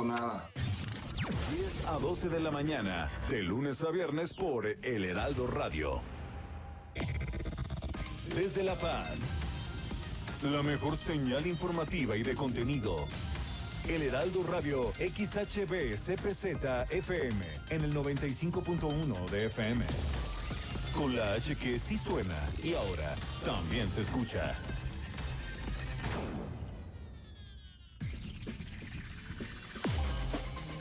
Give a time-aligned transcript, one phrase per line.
[0.00, 0.48] nada.
[1.54, 6.00] 10 a 12 de la mañana, de lunes a viernes por El Heraldo Radio.
[8.34, 9.20] Desde La Paz,
[10.50, 13.06] la mejor señal informativa y de contenido.
[13.86, 16.44] El Heraldo Radio XHB CPZ
[16.90, 19.84] FM en el 95.1 de FM.
[20.96, 23.14] Con la H que sí suena y ahora
[23.44, 24.54] también se escucha.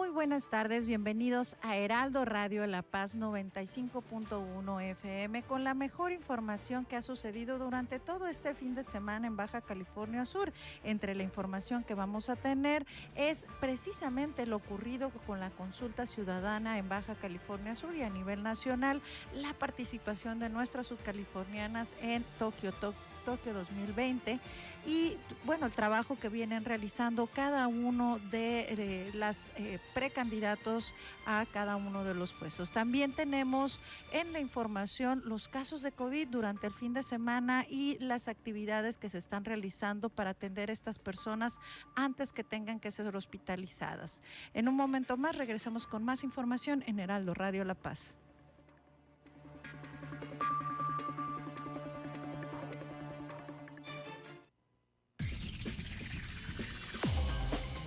[0.00, 6.86] Muy buenas tardes, bienvenidos a Heraldo Radio La Paz 95.1 FM con la mejor información
[6.86, 10.54] que ha sucedido durante todo este fin de semana en Baja California Sur.
[10.84, 16.78] Entre la información que vamos a tener es precisamente lo ocurrido con la consulta ciudadana
[16.78, 19.02] en Baja California Sur y a nivel nacional,
[19.34, 24.40] la participación de nuestras subcalifornianas en Tokio, Tokio Tokio 2020
[24.86, 30.94] y bueno, el trabajo que vienen realizando cada uno de eh, las eh, precandidatos
[31.26, 32.70] a cada uno de los puestos.
[32.70, 33.80] También tenemos
[34.12, 38.96] en la información los casos de COVID durante el fin de semana y las actividades
[38.96, 41.60] que se están realizando para atender a estas personas
[41.94, 44.22] antes que tengan que ser hospitalizadas.
[44.54, 48.14] En un momento más regresamos con más información en Heraldo Radio La Paz.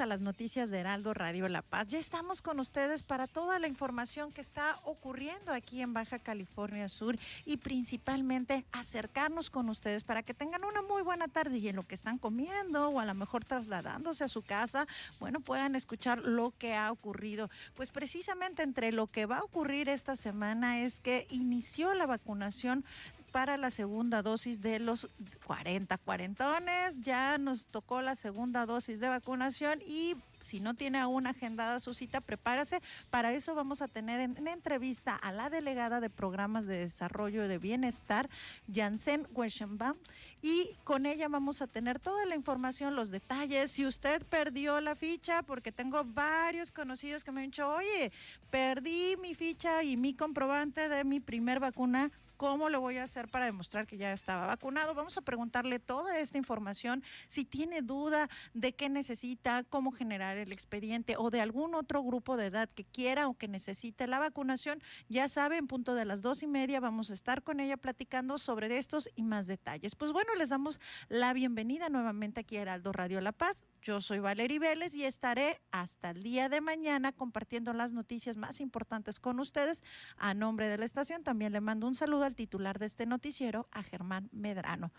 [0.00, 1.88] A las noticias de Heraldo Radio La Paz.
[1.88, 6.88] Ya estamos con ustedes para toda la información que está ocurriendo aquí en Baja California
[6.88, 11.76] Sur y principalmente acercarnos con ustedes para que tengan una muy buena tarde y en
[11.76, 14.86] lo que están comiendo o a lo mejor trasladándose a su casa,
[15.20, 17.50] bueno, puedan escuchar lo que ha ocurrido.
[17.74, 22.84] Pues precisamente entre lo que va a ocurrir esta semana es que inició la vacunación
[23.32, 25.08] para la segunda dosis de los
[25.46, 27.00] 40 cuarentones.
[27.00, 31.94] Ya nos tocó la segunda dosis de vacunación y si no tiene aún agendada su
[31.94, 32.82] cita, prepárase.
[33.10, 37.58] Para eso vamos a tener en, entrevista a la delegada de programas de desarrollo de
[37.58, 38.28] bienestar,
[38.72, 39.96] Janssen Weschenbaum,
[40.42, 43.70] y con ella vamos a tener toda la información, los detalles.
[43.70, 48.12] Si usted perdió la ficha, porque tengo varios conocidos que me han dicho, oye,
[48.50, 52.10] perdí mi ficha y mi comprobante de mi primer vacuna
[52.42, 54.94] ¿Cómo lo voy a hacer para demostrar que ya estaba vacunado?
[54.94, 57.04] Vamos a preguntarle toda esta información.
[57.28, 62.36] Si tiene duda de qué necesita, cómo generar el expediente o de algún otro grupo
[62.36, 66.20] de edad que quiera o que necesite la vacunación, ya sabe, en punto de las
[66.20, 69.94] dos y media vamos a estar con ella platicando sobre estos y más detalles.
[69.94, 73.66] Pues bueno, les damos la bienvenida nuevamente aquí a Heraldo Radio La Paz.
[73.82, 78.60] Yo soy Valerie Vélez y estaré hasta el día de mañana compartiendo las noticias más
[78.60, 79.84] importantes con ustedes.
[80.16, 83.68] A nombre de la estación también le mando un saludo al titular de este noticiero,
[83.72, 84.92] a Germán Medrano.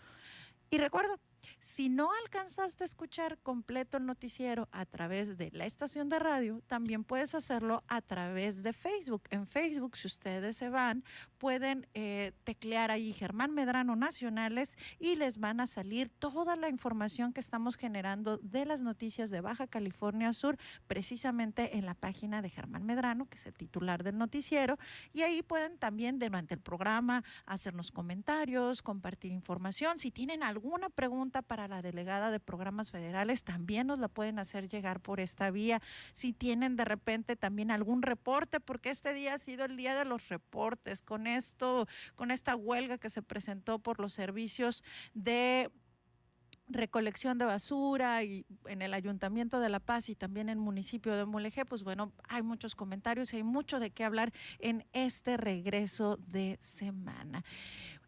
[0.70, 1.20] Y recuerdo,
[1.60, 6.62] si no alcanzaste a escuchar completo el noticiero a través de la estación de radio,
[6.66, 9.22] también puedes hacerlo a través de Facebook.
[9.30, 11.04] En Facebook, si ustedes se van,
[11.38, 17.32] pueden eh, teclear ahí Germán Medrano Nacionales y les van a salir toda la información
[17.32, 20.56] que estamos generando de las noticias de Baja California Sur,
[20.86, 24.78] precisamente en la página de Germán Medrano, que es el titular del noticiero.
[25.12, 29.98] Y ahí pueden también durante el programa hacernos comentarios, compartir información.
[29.98, 34.68] Si tienen alguna pregunta, para la delegada de programas federales, también nos la pueden hacer
[34.68, 35.80] llegar por esta vía.
[36.12, 40.04] Si tienen de repente también algún reporte, porque este día ha sido el día de
[40.04, 44.82] los reportes, con esto, con esta huelga que se presentó por los servicios
[45.14, 45.70] de
[46.68, 51.14] recolección de basura y en el Ayuntamiento de La Paz y también en el municipio
[51.14, 55.36] de Mulegé, pues bueno, hay muchos comentarios y hay mucho de qué hablar en este
[55.36, 57.44] regreso de semana.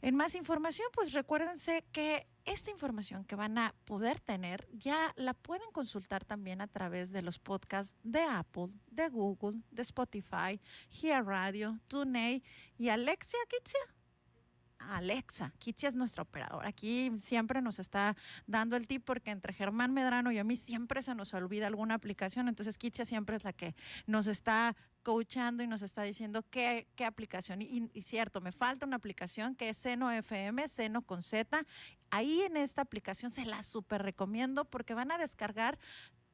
[0.03, 5.35] En más información, pues recuérdense que esta información que van a poder tener ya la
[5.35, 10.61] pueden consultar también a través de los podcasts de Apple, de Google, de Spotify,
[10.91, 12.43] Here Radio, TuneIn
[12.79, 13.96] y Alexia Kitsia
[14.79, 15.53] Alexa.
[15.59, 16.69] Kitsia es nuestra operadora.
[16.69, 21.03] Aquí siempre nos está dando el tip porque entre Germán Medrano y a mí siempre
[21.03, 22.49] se nos olvida alguna aplicación.
[22.49, 23.75] Entonces Kitsia siempre es la que
[24.07, 27.63] nos está coachando y nos está diciendo qué, aplicación.
[27.63, 31.65] Y, cierto, me falta una aplicación que es Seno FM, Seno con Z.
[32.11, 35.79] Ahí en esta aplicación se la súper recomiendo porque van a descargar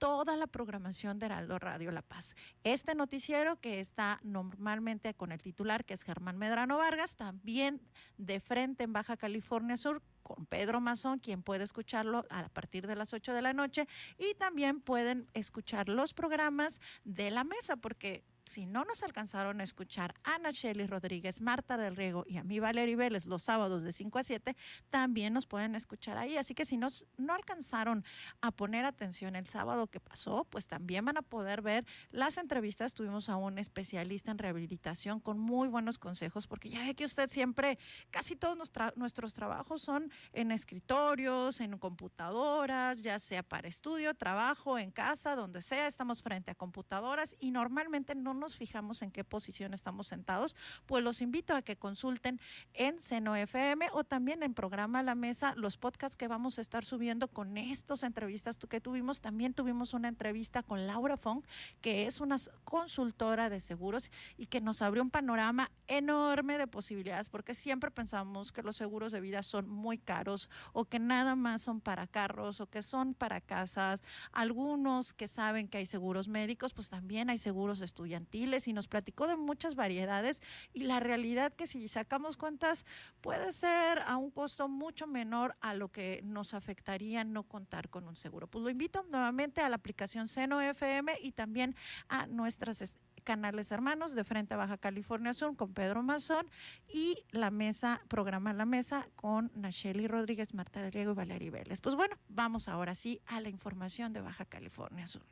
[0.02, 2.34] toda la programación de Heraldo Radio La Paz.
[2.64, 7.80] Este noticiero que está normalmente con el titular, que es Germán Medrano Vargas, también
[8.18, 12.96] de frente en Baja California Sur, con Pedro Mazón, quien puede escucharlo a partir de
[12.96, 13.86] las 8 de la noche
[14.18, 19.64] y también pueden escuchar los programas de la mesa, porque si no nos alcanzaron a
[19.64, 23.92] escuchar Ana Shelly Rodríguez, Marta del Riego y a mí Valerie Vélez los sábados de
[23.92, 24.56] 5 a 7,
[24.90, 26.36] también nos pueden escuchar ahí.
[26.36, 28.04] Así que si nos, no alcanzaron
[28.40, 32.94] a poner atención el sábado que pasó, pues también van a poder ver las entrevistas.
[32.94, 37.30] Tuvimos a un especialista en rehabilitación con muy buenos consejos, porque ya ve que usted
[37.30, 37.78] siempre,
[38.10, 38.58] casi todos
[38.96, 45.62] nuestros trabajos son en escritorios, en computadoras, ya sea para estudio, trabajo, en casa, donde
[45.62, 50.56] sea, estamos frente a computadoras y normalmente no nos fijamos en qué posición estamos sentados,
[50.86, 52.40] pues los invito a que consulten
[52.74, 56.84] en Seno FM o también en programa La Mesa los podcasts que vamos a estar
[56.84, 59.20] subiendo con estas entrevistas que tuvimos.
[59.20, 61.44] También tuvimos una entrevista con Laura Fong,
[61.80, 67.28] que es una consultora de seguros y que nos abrió un panorama enorme de posibilidades,
[67.28, 71.62] porque siempre pensamos que los seguros de vida son muy caros o que nada más
[71.62, 74.02] son para carros o que son para casas.
[74.32, 79.26] Algunos que saben que hay seguros médicos, pues también hay seguros estudiantiles y nos platicó
[79.26, 80.42] de muchas variedades
[80.72, 82.86] y la realidad que si sacamos cuentas
[83.20, 88.08] puede ser a un costo mucho menor a lo que nos afectaría no contar con
[88.08, 88.46] un seguro.
[88.46, 91.74] Pues lo invito nuevamente a la aplicación Seno FM y también
[92.08, 92.80] a nuestras
[93.22, 96.46] canales hermanos de Frente a Baja California Sur con Pedro Mazón
[96.88, 101.80] y la mesa, programa La Mesa con Nacheli Rodríguez, Marta de Riego y Valeria Vélez.
[101.80, 105.22] Pues bueno, vamos ahora sí a la información de Baja California Sur.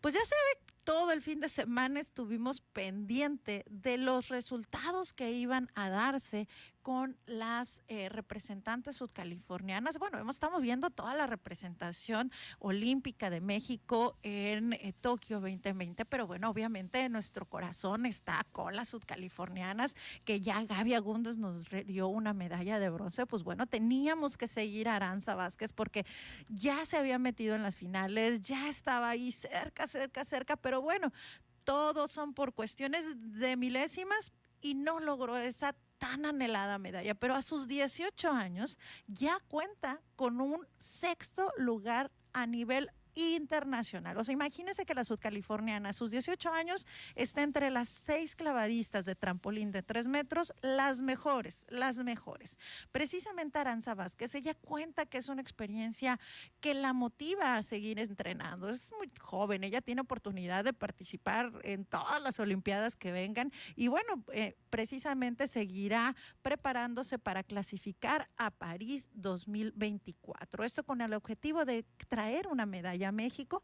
[0.00, 5.70] Pues ya sabe todo el fin de semana estuvimos pendiente de los resultados que iban
[5.74, 6.48] a darse
[6.88, 9.98] con las eh, representantes sudcalifornianas.
[9.98, 16.26] Bueno, hemos, estamos viendo toda la representación olímpica de México en eh, Tokio 2020, pero
[16.26, 19.94] bueno, obviamente nuestro corazón está con las sudcalifornianas,
[20.24, 23.26] que ya Gaby Agundes nos dio una medalla de bronce.
[23.26, 26.06] Pues bueno, teníamos que seguir a Aranza Vázquez porque
[26.48, 31.12] ya se había metido en las finales, ya estaba ahí cerca, cerca, cerca, pero bueno,
[31.64, 37.42] todos son por cuestiones de milésimas y no logró esa tan anhelada medalla, pero a
[37.42, 44.16] sus 18 años ya cuenta con un sexto lugar a nivel internacional.
[44.18, 49.04] O sea, imagínense que la sudcaliforniana a sus 18 años está entre las seis clavadistas
[49.04, 52.58] de trampolín de tres metros, las mejores, las mejores.
[52.92, 56.18] Precisamente Aranza Vázquez, ella cuenta que es una experiencia
[56.60, 58.70] que la motiva a seguir entrenando.
[58.70, 63.88] Es muy joven, ella tiene oportunidad de participar en todas las Olimpiadas que vengan y
[63.88, 70.64] bueno, eh, precisamente seguirá preparándose para clasificar a París 2024.
[70.64, 73.62] Esto con el objetivo de traer una medalla México.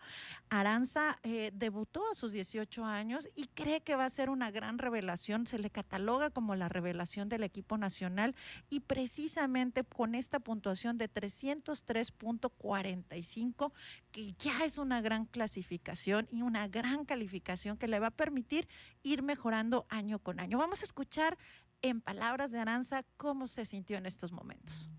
[0.49, 4.79] Aranza eh, debutó a sus 18 años y cree que va a ser una gran
[4.79, 5.47] revelación.
[5.47, 8.37] Se le cataloga como la revelación del equipo nacional
[8.71, 13.73] y precisamente con esta puntuación de 303.45,
[14.13, 18.69] que ya es una gran clasificación y una gran calificación que le va a permitir
[19.03, 20.59] ir mejorando año con año.
[20.59, 21.39] Vamos a escuchar
[21.83, 24.91] en palabras de Aranza cómo se sintió en estos momentos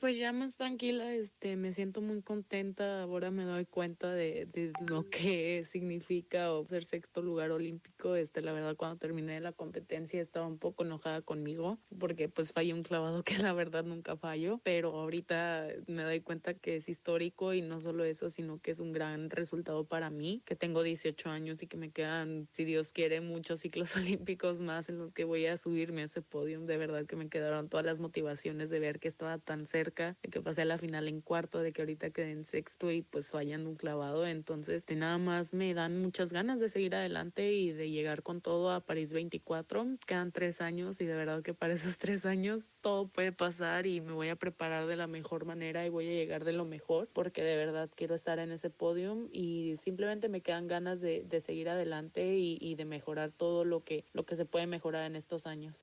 [0.00, 3.02] Pues ya más tranquila, este, me siento muy contenta.
[3.02, 8.14] Ahora me doy cuenta de, de lo que significa ser sexto lugar olímpico.
[8.14, 12.74] Este, la verdad, cuando terminé la competencia estaba un poco enojada conmigo porque pues fallé
[12.74, 14.60] un clavado que la verdad nunca fallo.
[14.62, 18.78] Pero ahorita me doy cuenta que es histórico y no solo eso, sino que es
[18.78, 22.92] un gran resultado para mí, que tengo 18 años y que me quedan, si Dios
[22.92, 26.60] quiere, muchos ciclos olímpicos más en los que voy a subirme a ese podio.
[26.60, 30.30] De verdad que me quedaron todas las motivaciones de ver que estaba tan cerca de
[30.30, 33.30] que pasé a la final en cuarto, de que ahorita quedé en sexto y pues
[33.30, 34.26] fallando un clavado.
[34.26, 38.40] Entonces, de nada más me dan muchas ganas de seguir adelante y de llegar con
[38.40, 39.86] todo a París 24.
[40.06, 44.00] Quedan tres años y de verdad que para esos tres años todo puede pasar y
[44.00, 47.08] me voy a preparar de la mejor manera y voy a llegar de lo mejor
[47.12, 51.40] porque de verdad quiero estar en ese podium y simplemente me quedan ganas de, de
[51.40, 55.16] seguir adelante y, y de mejorar todo lo que, lo que se puede mejorar en
[55.16, 55.74] estos años.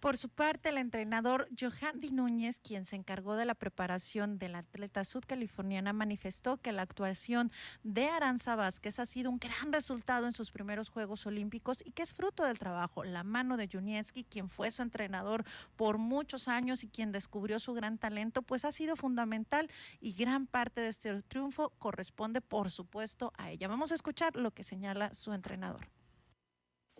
[0.00, 4.58] Por su parte, el entrenador Johandy Núñez, quien se encargó de la preparación de la
[4.58, 7.50] atleta sudcaliforniana, manifestó que la actuación
[7.82, 12.04] de Aranza Vázquez ha sido un gran resultado en sus primeros Juegos Olímpicos y que
[12.04, 16.84] es fruto del trabajo, la mano de Junieski, quien fue su entrenador por muchos años
[16.84, 19.68] y quien descubrió su gran talento, pues ha sido fundamental
[20.00, 23.66] y gran parte de este triunfo corresponde, por supuesto, a ella.
[23.66, 25.97] Vamos a escuchar lo que señala su entrenador.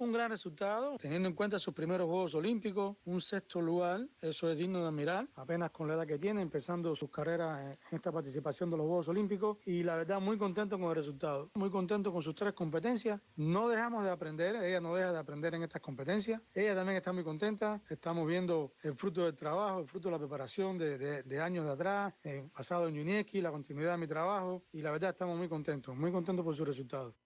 [0.01, 4.57] Un gran resultado, teniendo en cuenta sus primeros Juegos Olímpicos, un sexto lugar, eso es
[4.57, 8.71] digno de admirar, apenas con la edad que tiene, empezando sus carreras en esta participación
[8.71, 12.23] de los Juegos Olímpicos y la verdad muy contento con el resultado, muy contento con
[12.23, 16.41] sus tres competencias, no dejamos de aprender, ella no deja de aprender en estas competencias,
[16.55, 20.19] ella también está muy contenta, estamos viendo el fruto del trabajo, el fruto de la
[20.21, 22.15] preparación de, años de atrás,
[22.55, 26.45] pasado en la continuidad de mi trabajo y la verdad estamos muy contentos, muy contentos
[26.45, 27.17] por su resultado.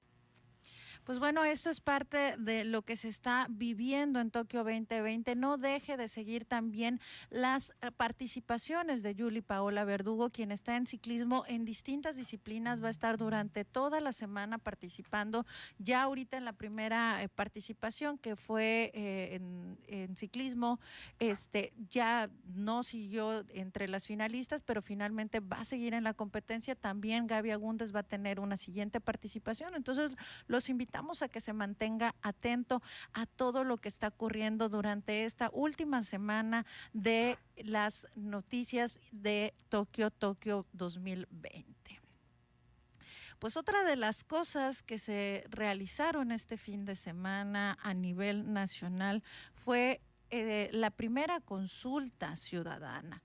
[1.04, 5.34] Pues bueno, esto es parte de lo que se está viviendo en Tokio 2020.
[5.34, 10.86] No deje de seguir también las eh, participaciones de Yuli Paola Verdugo, quien está en
[10.86, 12.80] ciclismo en distintas disciplinas.
[12.80, 15.44] Va a estar durante toda la semana participando.
[15.76, 19.40] Ya ahorita en la primera eh, participación que fue eh,
[19.88, 20.78] en, ciclismo,
[21.18, 26.76] este ya no siguió entre las finalistas, pero finalmente va a seguir en la competencia.
[26.76, 29.74] También Gaby Agúndez va a tener una siguiente participación.
[29.74, 30.12] Entonces,
[30.46, 32.82] los invitamos invitamos a que se mantenga atento
[33.14, 40.10] a todo lo que está ocurriendo durante esta última semana de las noticias de Tokio,
[40.10, 41.98] Tokio 2020.
[43.38, 49.22] Pues otra de las cosas que se realizaron este fin de semana a nivel nacional
[49.54, 53.22] fue eh, la primera consulta ciudadana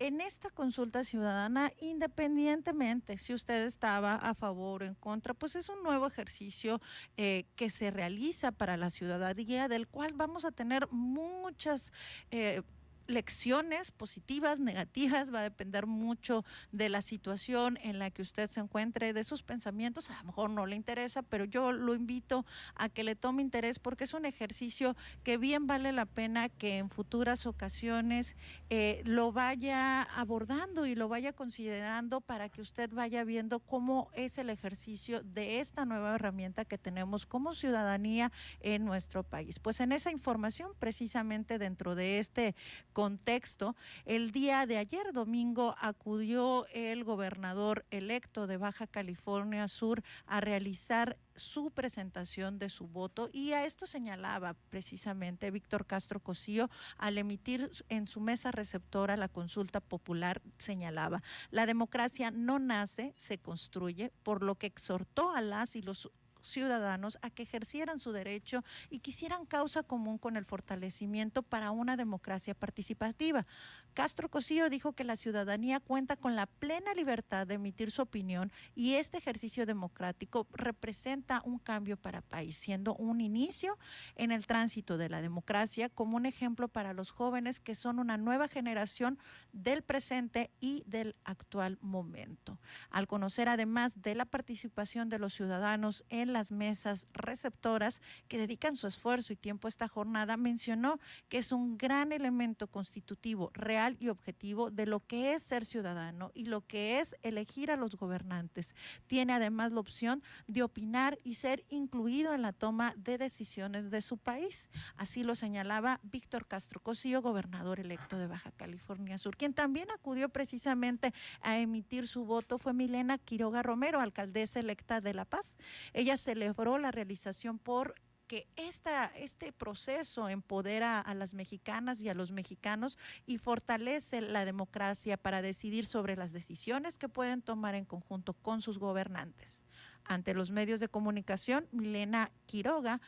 [0.00, 5.68] en esta consulta ciudadana, independientemente si usted estaba a favor o en contra, pues es
[5.68, 6.80] un nuevo ejercicio
[7.18, 11.92] eh, que se realiza para la ciudadanía, del cual vamos a tener muchas...
[12.30, 12.62] Eh,
[13.10, 18.60] lecciones positivas, negativas, va a depender mucho de la situación en la que usted se
[18.60, 22.88] encuentre, de sus pensamientos, a lo mejor no le interesa, pero yo lo invito a
[22.88, 26.90] que le tome interés porque es un ejercicio que bien vale la pena que en
[26.90, 28.36] futuras ocasiones
[28.70, 34.38] eh, lo vaya abordando y lo vaya considerando para que usted vaya viendo cómo es
[34.38, 39.58] el ejercicio de esta nueva herramienta que tenemos como ciudadanía en nuestro país.
[39.58, 42.54] Pues en esa información, precisamente dentro de este
[43.00, 50.42] contexto, el día de ayer domingo acudió el gobernador electo de Baja California Sur a
[50.42, 57.16] realizar su presentación de su voto y a esto señalaba precisamente Víctor Castro Cosío al
[57.16, 64.12] emitir en su mesa receptora la consulta popular señalaba la democracia no nace se construye
[64.22, 66.10] por lo que exhortó a las y los
[66.42, 71.96] ciudadanos a que ejercieran su derecho y quisieran causa común con el fortalecimiento para una
[71.96, 73.46] democracia participativa.
[73.94, 78.52] Castro Cosío dijo que la ciudadanía cuenta con la plena libertad de emitir su opinión
[78.74, 83.78] y este ejercicio democrático representa un cambio para país, siendo un inicio
[84.14, 88.16] en el tránsito de la democracia como un ejemplo para los jóvenes que son una
[88.16, 89.18] nueva generación
[89.52, 92.58] del presente y del actual momento.
[92.90, 98.76] Al conocer además de la participación de los ciudadanos en las mesas receptoras que dedican
[98.76, 103.96] su esfuerzo y tiempo a esta jornada, mencionó que es un gran elemento constitutivo real
[104.00, 107.96] y objetivo de lo que es ser ciudadano y lo que es elegir a los
[107.96, 108.74] gobernantes.
[109.06, 114.00] Tiene además la opción de opinar y ser incluido en la toma de decisiones de
[114.00, 114.68] su país.
[114.96, 119.36] Así lo señalaba Víctor Castro Cosío, gobernador electo de Baja California Sur.
[119.36, 125.14] Quien también acudió precisamente a emitir su voto fue Milena Quiroga Romero, alcaldesa electa de
[125.14, 125.56] La Paz.
[125.92, 127.94] Ella celebró la realización por
[128.30, 132.96] que esta, este proceso empodera a las mexicanas y a los mexicanos
[133.26, 138.62] y fortalece la democracia para decidir sobre las decisiones que pueden tomar en conjunto con
[138.62, 139.64] sus gobernantes
[140.04, 143.00] ante los medios de comunicación, Milena Quiroga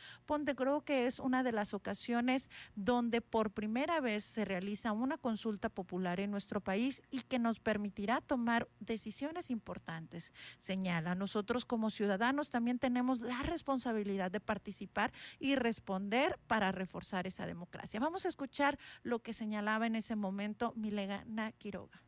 [0.55, 5.69] creo que es una de las ocasiones donde por primera vez se realiza una consulta
[5.69, 10.33] popular en nuestro país y que nos permitirá tomar decisiones importantes.
[10.57, 17.45] Señala, nosotros como ciudadanos también tenemos la responsabilidad de participar y responder para reforzar esa
[17.45, 17.99] democracia.
[17.99, 22.02] Vamos a escuchar lo que señalaba en ese momento Milena Quiroga.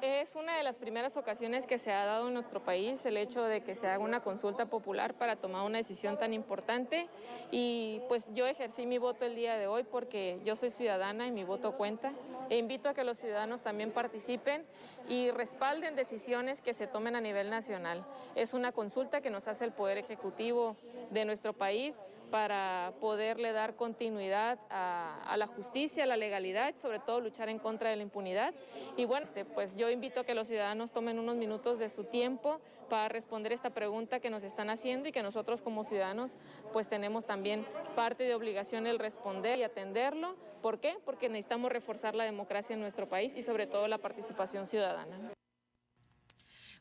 [0.00, 3.42] Es una de las primeras ocasiones que se ha dado en nuestro país el hecho
[3.44, 7.08] de que se haga una consulta popular para tomar una decisión tan importante
[7.50, 11.30] y pues yo ejercí mi voto el día de hoy porque yo soy ciudadana y
[11.30, 12.12] mi voto cuenta
[12.50, 14.64] e invito a que los ciudadanos también participen
[15.08, 18.04] y respalden decisiones que se tomen a nivel nacional.
[18.34, 20.76] Es una consulta que nos hace el Poder Ejecutivo
[21.10, 22.00] de nuestro país
[22.32, 27.90] para poderle dar continuidad a, la justicia, a la legalidad, sobre todo luchar en contra
[27.90, 28.54] de la impunidad.
[28.96, 32.04] Y bueno, este, pues yo invito a que los ciudadanos tomen unos minutos de su
[32.04, 32.58] tiempo
[32.88, 36.34] para responder esta pregunta que nos están haciendo y que nosotros como ciudadanos
[36.72, 40.34] pues tenemos también parte de obligación el responder y atenderlo.
[40.62, 40.96] ¿Por qué?
[41.04, 45.32] Porque necesitamos reforzar la democracia en nuestro país y sobre todo la participación ciudadana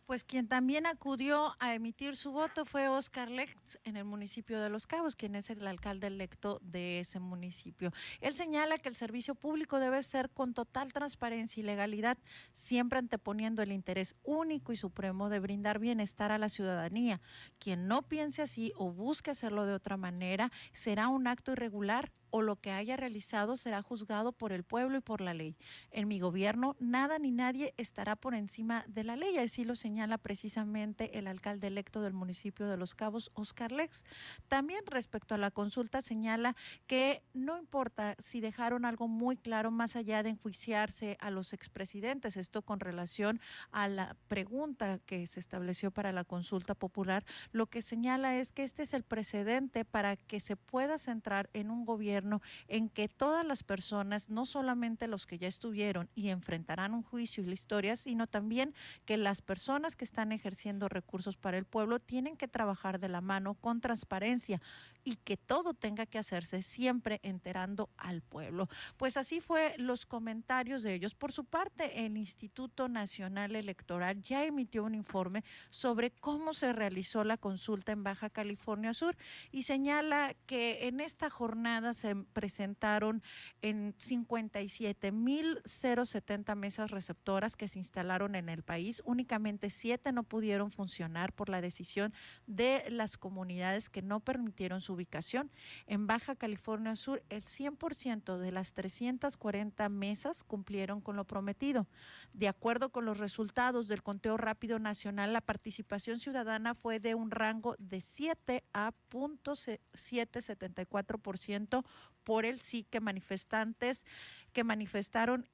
[0.06, 4.70] pues quien también acudió a emitir su voto fue Oscar Lex en el municipio de
[4.70, 7.92] Los Cabos, quien es el alcalde electo de ese municipio.
[8.20, 12.18] Él señala que el servicio público debe ser con total transparencia y legalidad,
[12.54, 17.22] siempre anteponiendo el interés único y supremo de brindar bienestar a la ciudadanía.
[17.60, 22.42] Quien no piense así o busque hacerlo de otra manera será un acto irregular o
[22.42, 25.56] lo que haya realizado será juzgado por el pueblo y por la ley.
[25.92, 30.18] En mi gobierno nada ni nadie estará por encima de la ley, así lo señala
[30.18, 34.04] precisamente el alcalde electo del municipio de Los Cabos, Oscar Lex.
[34.48, 36.56] También respecto a la consulta señala
[36.88, 42.38] que no importa si dejaron algo muy claro más allá de enjuiciarse a los expresidentes,
[42.38, 43.40] esto con relación
[43.72, 48.64] a la pregunta que se estableció para la consulta popular, lo que señala es que
[48.64, 52.21] este es el precedente para que se pueda centrar en un gobierno
[52.68, 57.44] en que todas las personas, no solamente los que ya estuvieron y enfrentarán un juicio
[57.44, 58.74] y la historia, sino también
[59.06, 63.22] que las personas que están ejerciendo recursos para el pueblo tienen que trabajar de la
[63.22, 64.62] mano con transparencia
[65.04, 68.70] y que todo tenga que hacerse siempre enterando al pueblo.
[68.98, 71.16] Pues así fue los comentarios de ellos.
[71.16, 77.24] Por su parte, el Instituto Nacional Electoral ya emitió un informe sobre cómo se realizó
[77.24, 79.16] la consulta en Baja California Sur
[79.52, 83.24] y señala que en esta jornada se presentaron
[83.62, 89.02] en 57.070 mesas receptoras que se instalaron en el país.
[89.06, 92.14] Únicamente siete no pudieron funcionar por la decisión
[92.48, 95.50] de las comunidades que no permitieron su ubicación.
[95.88, 101.88] En Baja California Sur, el 100% de las 340 mesas cumplieron con lo prometido.
[102.34, 107.32] De acuerdo con los resultados del conteo rápido nacional, la participación ciudadana fue de un
[107.32, 111.84] rango de 7 a 0.774%
[112.24, 114.06] por el sí que manifestantes
[114.54, 115.48] que manifestaron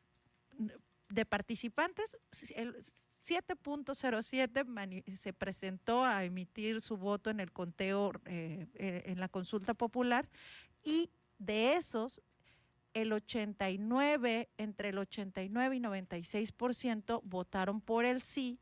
[1.10, 2.17] de participantes,
[2.56, 2.76] el
[3.28, 9.74] 7.07 se presentó a emitir su voto en el conteo, eh, eh, en la consulta
[9.74, 10.30] popular,
[10.84, 12.22] y de esos,
[12.94, 18.60] el 89, entre el 89 y 96% votaron por el sí,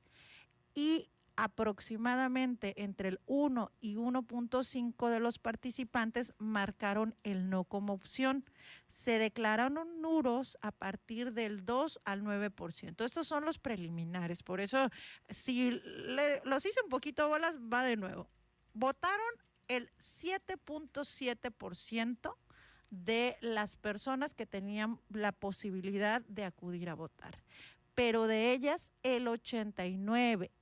[0.73, 8.45] y aproximadamente entre el 1 y 1.5 de los participantes marcaron el no como opción.
[8.89, 13.03] Se declararon nulos a partir del 2 al 9%.
[13.03, 14.89] Estos son los preliminares, por eso
[15.29, 15.81] si
[16.43, 18.29] los hice un poquito bolas, va de nuevo.
[18.73, 19.19] Votaron
[19.67, 22.37] el 7.7%
[22.89, 27.43] de las personas que tenían la posibilidad de acudir a votar,
[27.93, 30.53] pero de ellas el 89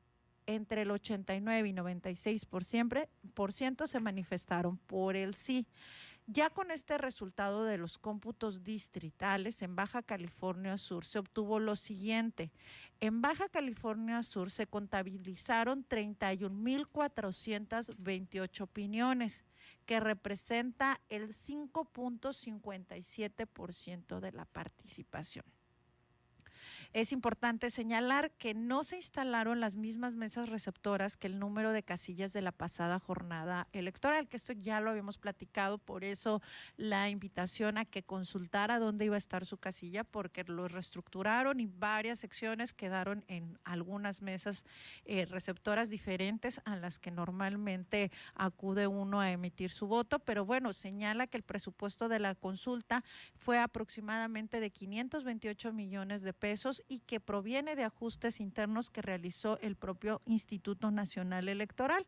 [0.47, 5.67] entre el 89 y 96 por, siempre, por ciento se manifestaron por el sí.
[6.25, 11.75] Ya con este resultado de los cómputos distritales en Baja California Sur se obtuvo lo
[11.75, 12.53] siguiente.
[13.01, 19.43] En Baja California Sur se contabilizaron 31.428 opiniones,
[19.85, 25.43] que representa el 5.57% de la participación.
[26.93, 31.81] Es importante señalar que no se instalaron las mismas mesas receptoras que el número de
[31.81, 36.39] casillas de la pasada jornada electoral, que esto ya lo habíamos platicado, por eso
[36.77, 41.65] la invitación a que consultara dónde iba a estar su casilla, porque lo reestructuraron y
[41.65, 44.63] varias secciones quedaron en algunas mesas
[45.05, 50.73] eh, receptoras diferentes a las que normalmente acude uno a emitir su voto, pero bueno,
[50.73, 53.03] señala que el presupuesto de la consulta
[53.35, 59.59] fue aproximadamente de 528 millones de pesos y que proviene de ajustes internos que realizó
[59.59, 62.05] el propio Instituto Nacional Electoral.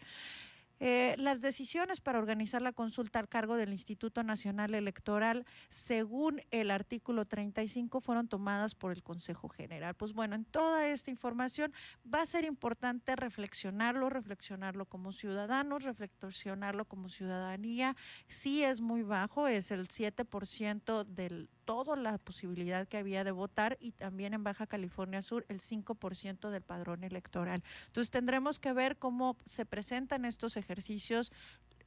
[0.80, 6.70] Eh, las decisiones para organizar la consulta al cargo del Instituto Nacional Electoral, según el
[6.70, 9.96] artículo 35, fueron tomadas por el Consejo General.
[9.96, 11.74] Pues bueno, en toda esta información
[12.12, 17.96] va a ser importante reflexionarlo, reflexionarlo como ciudadanos, reflexionarlo como ciudadanía.
[18.28, 23.78] Sí es muy bajo, es el 7% del toda la posibilidad que había de votar
[23.82, 27.64] y también en Baja California Sur el 5% del padrón electoral.
[27.88, 31.32] Entonces tendremos que ver cómo se presentan estos ejercicios.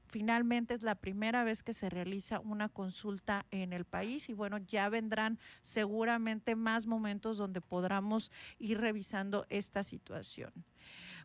[0.09, 4.59] Finalmente es la primera vez que se realiza una consulta en el país y bueno,
[4.59, 10.53] ya vendrán seguramente más momentos donde podamos ir revisando esta situación.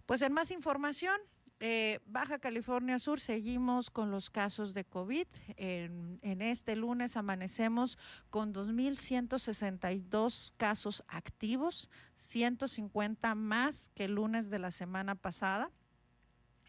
[0.06, 1.16] Pues en más información,
[1.66, 5.26] eh, Baja California Sur seguimos con los casos de COVID.
[5.56, 7.98] En, en este lunes amanecemos
[8.30, 15.72] con 2.162 casos activos, 150 más que el lunes de la semana pasada.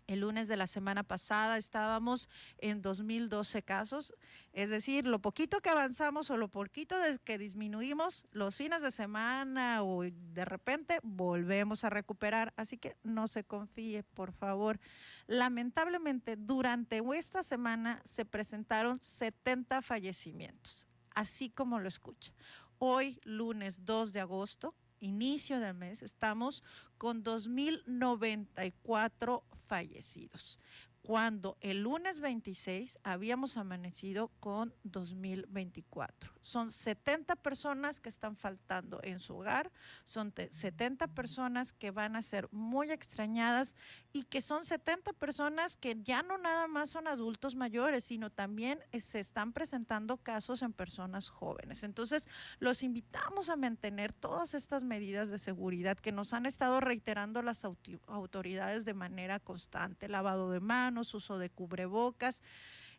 [0.06, 4.14] El lunes de la semana pasada estábamos en 2012 casos,
[4.52, 9.82] es decir, lo poquito que avanzamos o lo poquito que disminuimos los fines de semana
[9.82, 14.78] o de repente volvemos a recuperar, así que no se confíe, por favor.
[15.26, 22.32] Lamentablemente, durante esta semana se presentaron 70 fallecimientos, así como lo escucha.
[22.78, 26.64] Hoy, lunes 2 de agosto, inicio del mes, estamos
[26.98, 30.58] con 2.094 fallecidos
[31.04, 36.32] cuando el lunes 26 habíamos amanecido con 2024.
[36.40, 39.70] Son 70 personas que están faltando en su hogar,
[40.04, 43.76] son 70 personas que van a ser muy extrañadas
[44.16, 48.78] y que son 70 personas que ya no nada más son adultos mayores, sino también
[48.92, 51.82] eh, se están presentando casos en personas jóvenes.
[51.82, 52.28] Entonces,
[52.60, 57.64] los invitamos a mantener todas estas medidas de seguridad que nos han estado reiterando las
[57.64, 62.40] autoridades de manera constante, lavado de manos, uso de cubrebocas.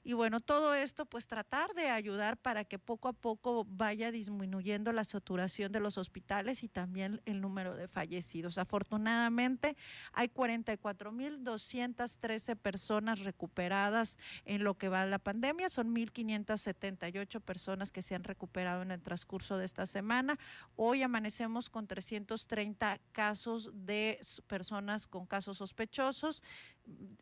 [0.08, 4.94] Y bueno, todo esto pues tratar de ayudar para que poco a poco vaya disminuyendo
[4.94, 8.60] la saturación de los hospitales y también el número de fallecidos.
[8.60, 9.76] Afortunadamente
[10.14, 15.70] hay 44.213 personas recuperadas en lo que va la pandemia.
[15.70, 20.38] Son 1.578 personas que se han recuperado en el transcurso de esta semana.
[20.76, 26.44] Hoy amanecemos con 330 casos de personas con casos sospechosos.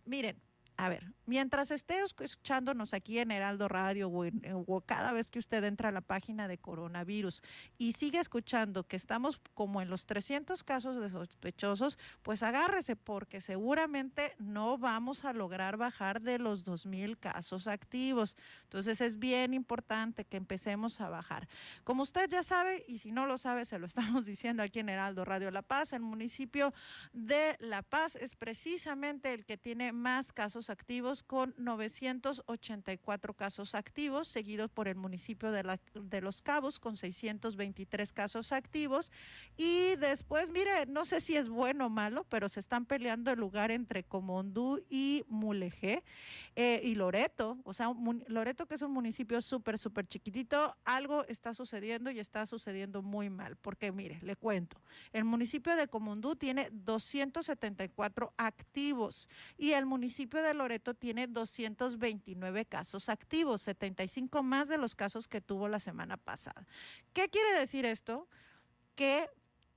[0.03, 0.35] Miren,
[0.75, 5.89] a ver, mientras esté escuchándonos aquí en Heraldo Radio o, cada vez que usted entra
[5.89, 7.43] a la página de coronavirus
[7.77, 13.39] y sigue escuchando que estamos como en los 300 casos de sospechosos, pues agárrese porque
[13.39, 18.35] seguramente no vamos a lograr bajar de los 2.000 casos activos.
[18.63, 21.47] Entonces es bien importante que empecemos a bajar.
[21.83, 24.89] Como usted ya sabe, y si no lo sabe, se lo estamos diciendo aquí en
[24.89, 26.73] Heraldo Radio La Paz, el municipio
[27.13, 34.27] de La Paz es precisamente el que tiene más casos activos con 984 casos activos,
[34.27, 39.11] seguidos por el municipio de, la, de Los Cabos con 623 casos activos.
[39.57, 43.39] Y después, mire, no sé si es bueno o malo, pero se están peleando el
[43.39, 46.03] lugar entre Comondú y Mulegé
[46.55, 47.57] eh, y Loreto.
[47.63, 47.91] O sea,
[48.27, 53.29] Loreto, que es un municipio súper, súper chiquitito, algo está sucediendo y está sucediendo muy
[53.29, 53.55] mal.
[53.57, 54.77] Porque, mire, le cuento,
[55.11, 63.09] el municipio de Comondú tiene 274 activos y el municipio de Loreto tiene 229 casos
[63.09, 66.65] activos, 75 más de los casos que tuvo la semana pasada.
[67.13, 68.27] ¿Qué quiere decir esto?
[68.95, 69.29] Que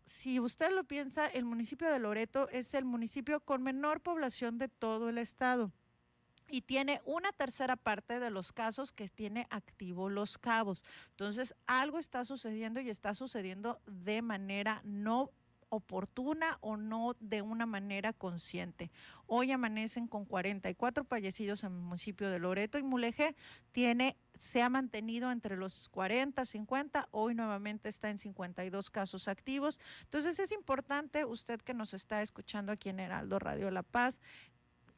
[0.04, 4.68] si usted lo piensa, el municipio de Loreto es el municipio con menor población de
[4.68, 5.72] todo el estado
[6.48, 10.84] y tiene una tercera parte de los casos que tiene activo los cabos.
[11.10, 15.32] Entonces, algo está sucediendo y está sucediendo de manera no
[15.68, 18.90] oportuna o no de una manera consciente.
[19.26, 23.36] Hoy amanecen con 44 fallecidos en el municipio de Loreto y Mulegé
[23.72, 29.80] tiene se ha mantenido entre los 40, 50, hoy nuevamente está en 52 casos activos.
[30.02, 34.20] Entonces es importante usted que nos está escuchando aquí en Heraldo Radio La Paz,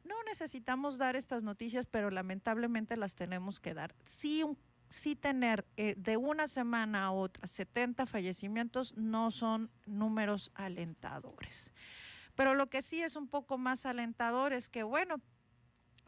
[0.09, 3.93] no necesitamos dar estas noticias, pero lamentablemente las tenemos que dar.
[4.03, 4.57] Sí, un
[4.89, 11.71] sí tener eh, de una semana a otra 70 fallecimientos no son números alentadores.
[12.35, 15.21] Pero lo que sí es un poco más alentador es que, bueno,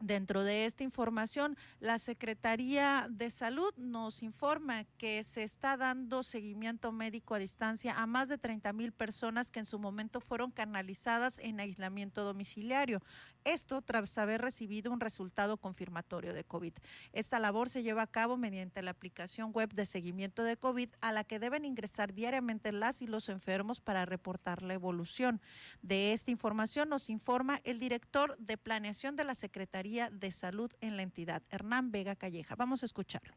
[0.01, 6.91] Dentro de esta información, la Secretaría de Salud nos informa que se está dando seguimiento
[6.91, 11.37] médico a distancia a más de 30 mil personas que en su momento fueron canalizadas
[11.37, 13.03] en aislamiento domiciliario.
[13.43, 16.73] Esto tras haber recibido un resultado confirmatorio de COVID.
[17.11, 21.11] Esta labor se lleva a cabo mediante la aplicación web de seguimiento de COVID a
[21.11, 25.41] la que deben ingresar diariamente las y los enfermos para reportar la evolución.
[25.81, 30.97] De esta información nos informa el director de planeación de la Secretaría de Salud en
[30.97, 32.55] la entidad, Hernán Vega Calleja.
[32.55, 33.33] Vamos a escucharlo.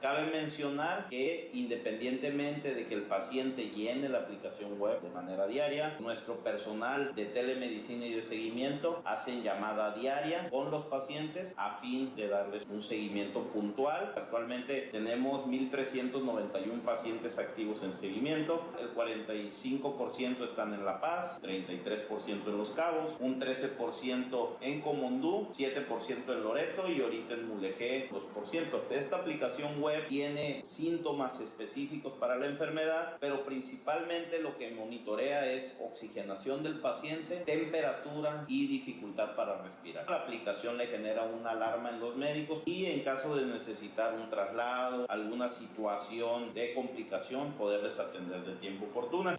[0.00, 5.98] Cabe mencionar que independientemente de que el paciente llene la aplicación web de manera diaria,
[6.00, 12.16] nuestro personal de telemedicina y de seguimiento hacen llamada diaria con los pacientes a fin
[12.16, 14.14] de darles un seguimiento puntual.
[14.16, 22.56] Actualmente tenemos 1.391 pacientes activos en seguimiento, el 45% están en La Paz, 33% en
[22.56, 28.80] Los Cabos, un 13% en Comondú, 7% en Loreto y ahorita en Mulegé 2%.
[28.90, 35.78] Esta aplicación web tiene síntomas específicos para la enfermedad, pero principalmente lo que monitorea es
[35.80, 40.08] oxigenación del paciente, temperatura y dificultad para respirar.
[40.08, 44.28] La aplicación le genera una alarma en los médicos y en caso de necesitar un
[44.28, 49.36] traslado, alguna situación de complicación, poderles atender de tiempo oportuna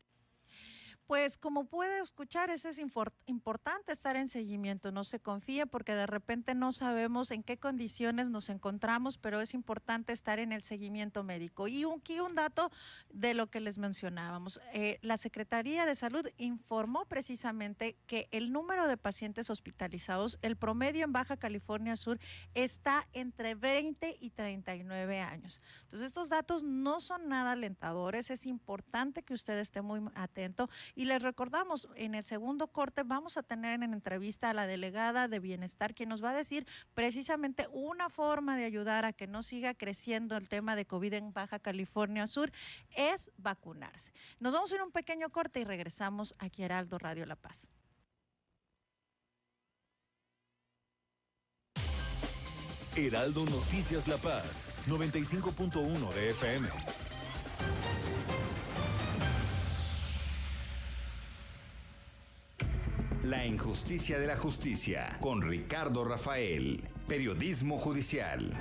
[1.12, 2.66] pues como puede escuchar, es
[3.26, 8.30] importante estar en seguimiento, no se confíe porque de repente no sabemos en qué condiciones
[8.30, 11.68] nos encontramos, pero es importante estar en el seguimiento médico.
[11.68, 12.72] Y un, aquí un dato
[13.10, 14.62] de lo que les mencionábamos.
[14.74, 21.04] Eh, la Secretaría de Salud informó precisamente que el número de pacientes hospitalizados, el promedio
[21.04, 22.22] en Baja California Sur,
[22.54, 25.62] está entre 20 y 39 años.
[25.82, 30.70] Entonces estos datos no son nada alentadores, es importante que usted esté muy atento.
[31.01, 35.28] Y les recordamos, en el segundo corte vamos a tener en entrevista a la delegada
[35.28, 39.44] de bienestar, quien nos va a decir precisamente una forma de ayudar a que no
[39.44, 42.52] siga creciendo el tema de COVID en Baja California Sur,
[42.96, 44.12] es vacunarse.
[44.40, 47.70] Nos vamos a ir un pequeño corte y regresamos aquí a Heraldo Radio La Paz.
[52.96, 56.68] Heraldo Noticias La Paz, 95.1 de FM.
[63.24, 68.52] La injusticia de la justicia con Ricardo Rafael, periodismo judicial.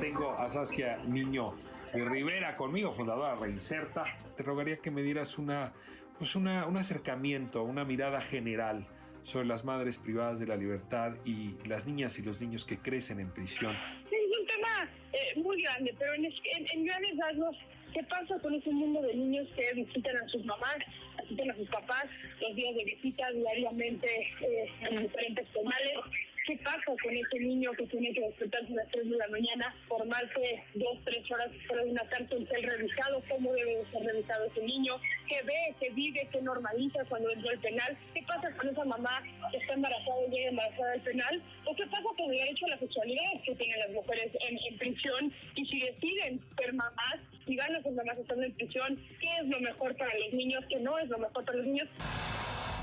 [0.00, 1.54] Tengo a Saskia Niño
[1.94, 4.04] de Rivera conmigo, fundadora de Reinserta.
[4.36, 5.72] Te rogaría que me dieras una,
[6.18, 8.88] pues una, un acercamiento, una mirada general
[9.22, 13.20] sobre las madres privadas de la libertad y las niñas y los niños que crecen
[13.20, 13.76] en prisión.
[14.10, 16.32] es un tema eh, muy grande, pero en, en,
[16.72, 17.56] en grandes rasgos
[17.92, 20.76] ¿Qué pasa con ese mundo de niños que visitan a sus mamás,
[21.22, 22.04] visitan a sus papás
[22.40, 24.06] los días de visita diariamente
[24.40, 26.27] eh, en diferentes penales?
[26.48, 29.76] ¿Qué pasa con ese niño que tiene que despertarse a las 3 de la mañana,
[29.86, 33.22] formarse dos, tres horas fuera de una cárcel, ser revisado?
[33.28, 34.94] ¿Cómo debe ser revisado ese niño?
[35.28, 37.98] ¿Qué ve, qué vive, qué normaliza cuando entra al penal?
[38.14, 41.42] ¿Qué pasa con esa mamá que está embarazada y llega embarazada al penal?
[41.66, 44.78] ¿O qué pasa con el derecho a la sexualidad que tienen las mujeres en, en
[44.78, 45.32] prisión?
[45.54, 49.48] Y si deciden ser mamás, si van a ser mamás estando en prisión, ¿qué es
[49.48, 50.64] lo mejor para los niños?
[50.70, 51.88] ¿Qué no es lo mejor para los niños?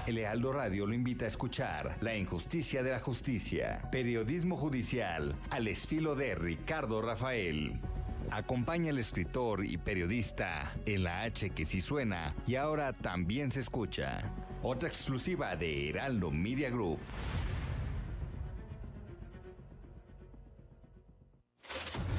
[0.05, 5.67] El Lealdo Radio lo invita a escuchar La injusticia de la justicia, periodismo judicial al
[5.67, 7.79] estilo de Ricardo Rafael.
[8.29, 13.61] Acompaña al escritor y periodista en la H que sí suena y ahora también se
[13.61, 14.21] escucha.
[14.61, 16.99] Otra exclusiva de Heraldo Media Group.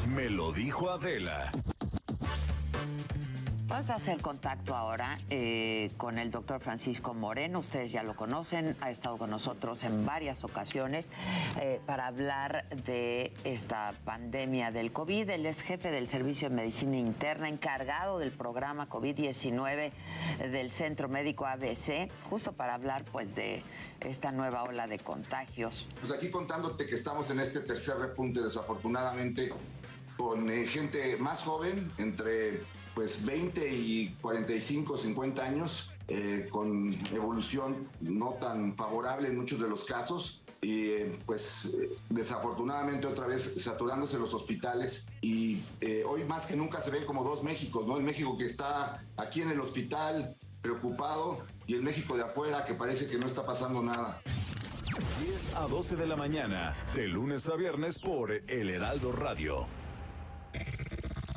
[0.08, 1.52] Me lo dijo Adela.
[3.68, 7.58] Vamos a hacer contacto ahora eh, con el doctor Francisco Moreno.
[7.58, 11.10] Ustedes ya lo conocen, ha estado con nosotros en varias ocasiones
[11.60, 15.28] eh, para hablar de esta pandemia del COVID.
[15.30, 19.90] Él es jefe del Servicio de Medicina Interna, encargado del programa COVID-19
[20.38, 23.64] del Centro Médico ABC, justo para hablar pues de
[23.98, 25.88] esta nueva ola de contagios.
[25.98, 29.52] Pues aquí contándote que estamos en este tercer repunte, desafortunadamente,
[30.16, 32.60] con eh, gente más joven, entre
[32.96, 39.68] pues 20 y 45, 50 años, eh, con evolución no tan favorable en muchos de
[39.68, 40.42] los casos.
[40.62, 45.60] Y eh, pues eh, desafortunadamente otra vez saturándose los hospitales y
[46.08, 47.98] hoy más que nunca se ven como dos Méxicos, ¿no?
[47.98, 52.72] El México que está aquí en el hospital preocupado y el México de afuera que
[52.72, 54.22] parece que no está pasando nada.
[55.22, 59.68] 10 a 12 de la mañana, de lunes a viernes por El Heraldo Radio.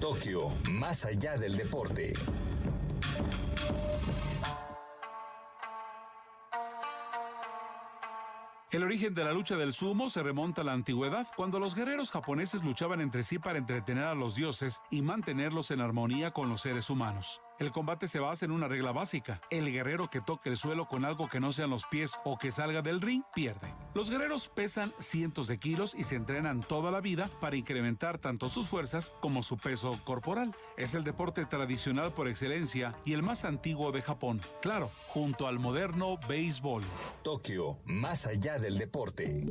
[0.00, 2.12] Tokio, más allá del deporte.
[8.70, 12.10] El origen de la lucha del sumo se remonta a la antigüedad, cuando los guerreros
[12.10, 16.60] japoneses luchaban entre sí para entretener a los dioses y mantenerlos en armonía con los
[16.60, 17.40] seres humanos.
[17.58, 19.40] El combate se basa en una regla básica.
[19.48, 22.50] El guerrero que toque el suelo con algo que no sean los pies o que
[22.50, 23.72] salga del ring pierde.
[23.94, 28.50] Los guerreros pesan cientos de kilos y se entrenan toda la vida para incrementar tanto
[28.50, 30.54] sus fuerzas como su peso corporal.
[30.76, 34.42] Es el deporte tradicional por excelencia y el más antiguo de Japón.
[34.60, 36.82] Claro, junto al moderno béisbol.
[37.22, 39.46] Tokio, más allá del deporte.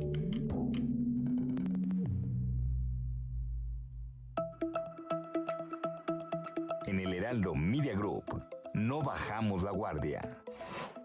[7.34, 8.40] Media Group,
[8.72, 10.38] no bajamos la guardia.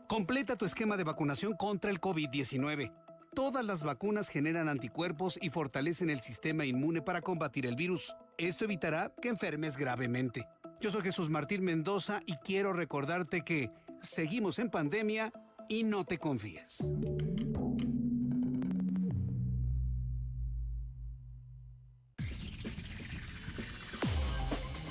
[0.07, 2.93] Completa tu esquema de vacunación contra el COVID-19.
[3.34, 8.15] Todas las vacunas generan anticuerpos y fortalecen el sistema inmune para combatir el virus.
[8.38, 10.47] Esto evitará que enfermes gravemente.
[10.79, 15.34] Yo soy Jesús Martín Mendoza y quiero recordarte que seguimos en pandemia
[15.69, 16.88] y no te confíes.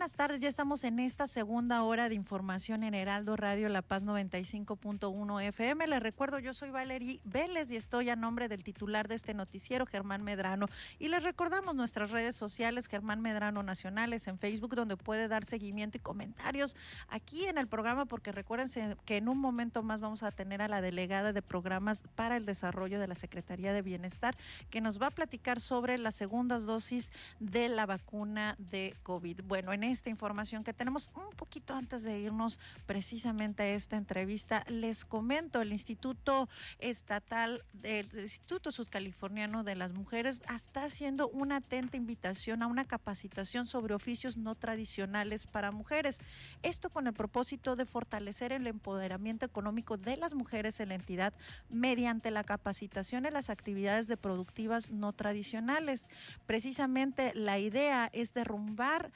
[0.00, 4.02] Buenas tardes, ya estamos en esta segunda hora de información en Heraldo Radio La Paz
[4.02, 5.86] 95.1 FM.
[5.88, 9.84] Les recuerdo, yo soy Valerie Vélez y estoy a nombre del titular de este noticiero,
[9.84, 10.68] Germán Medrano.
[10.98, 15.98] Y les recordamos nuestras redes sociales, Germán Medrano Nacionales, en Facebook, donde puede dar seguimiento
[15.98, 16.76] y comentarios
[17.10, 20.68] aquí en el programa, porque recuérdense que en un momento más vamos a tener a
[20.68, 24.34] la delegada de programas para el desarrollo de la Secretaría de Bienestar,
[24.70, 29.42] que nos va a platicar sobre las segundas dosis de la vacuna de COVID.
[29.44, 34.64] Bueno, en esta información que tenemos un poquito antes de irnos precisamente a esta entrevista,
[34.68, 36.48] les comento, el Instituto
[36.78, 43.66] Estatal, el Instituto Sudcaliforniano de las Mujeres está haciendo una atenta invitación a una capacitación
[43.66, 46.20] sobre oficios no tradicionales para mujeres.
[46.62, 51.32] Esto con el propósito de fortalecer el empoderamiento económico de las mujeres en la entidad
[51.68, 56.08] mediante la capacitación en las actividades de productivas no tradicionales.
[56.46, 59.10] Precisamente la idea es derrumbar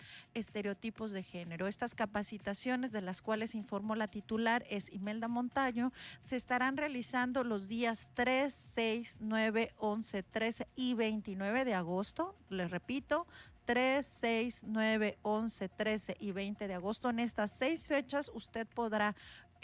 [0.65, 1.67] estereotipos de género.
[1.67, 5.93] Estas capacitaciones de las cuales informó la titular es Imelda Montaño,
[6.25, 12.35] se estarán realizando los días 3, 6, 9, 11, 13 y 29 de agosto.
[12.49, 13.27] Les repito,
[13.67, 17.11] 3, 6, 9, 11, 13 y 20 de agosto.
[17.11, 19.15] En estas seis fechas usted podrá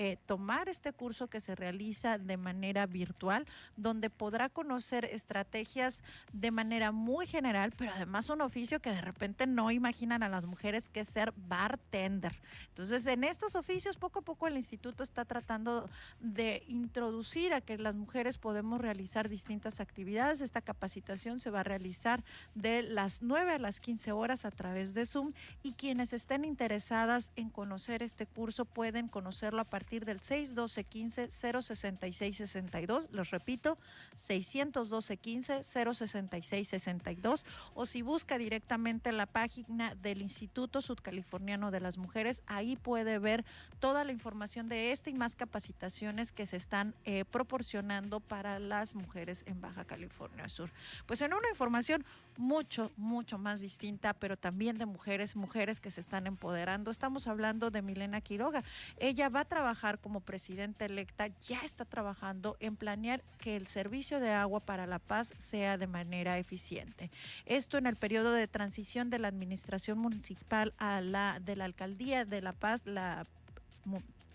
[0.02, 6.50] eh, tomar este curso que se realiza de manera virtual, donde podrá conocer estrategias de
[6.50, 10.88] manera muy general, pero además un oficio que de repente no imaginan a las mujeres
[10.88, 12.40] que es ser bartender.
[12.68, 17.76] Entonces, en estos oficios, poco a poco el instituto está tratando de introducir a que
[17.76, 20.40] las mujeres podemos realizar distintas actividades.
[20.40, 24.94] Esta capacitación se va a realizar de las 9 a las 15 horas a través
[24.94, 30.20] de Zoom y quienes estén interesadas en conocer este curso pueden conocerlo a partir del
[30.20, 33.10] 612 15 066 62.
[33.10, 33.78] Les repito,
[34.14, 37.46] 612 15 066 62.
[37.74, 43.44] O si busca directamente la página del Instituto Sudcaliforniano de las Mujeres, ahí puede ver
[43.80, 48.94] toda la información de este y más capacitaciones que se están eh, proporcionando para las
[48.94, 50.70] mujeres en Baja California Sur.
[51.06, 52.04] Pues en una información
[52.36, 56.90] mucho, mucho más distinta, pero también de mujeres, mujeres que se están empoderando.
[56.90, 58.62] Estamos hablando de Milena Quiroga.
[58.98, 64.20] Ella va a trabajar como presidenta electa, ya está trabajando en planear que el servicio
[64.20, 67.10] de agua para la paz sea de manera eficiente.
[67.46, 72.24] Esto en el periodo de transición de la administración municipal a la de la alcaldía
[72.24, 73.24] de La Paz, la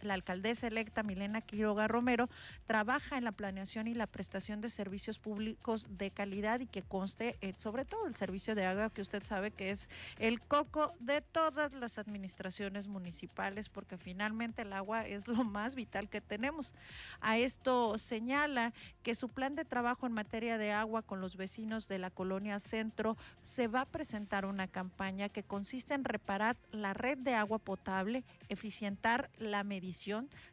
[0.06, 2.30] la alcaldesa electa Milena Quiroga Romero
[2.66, 7.38] trabaja en la planeación y la prestación de servicios públicos de calidad y que conste
[7.42, 9.90] eh, sobre todo el servicio de agua que usted sabe que es
[10.20, 16.10] el coco de todas las administraciones municipales porque finalmente el agua es lo más vital
[16.10, 16.74] que tenemos.
[17.22, 21.88] A esto señala que su plan de trabajo en materia de agua con los vecinos
[21.88, 26.94] de la colonia Centro se va a presentar una campaña que consiste en reparar la
[26.94, 29.95] red de agua potable, eficientar la medición,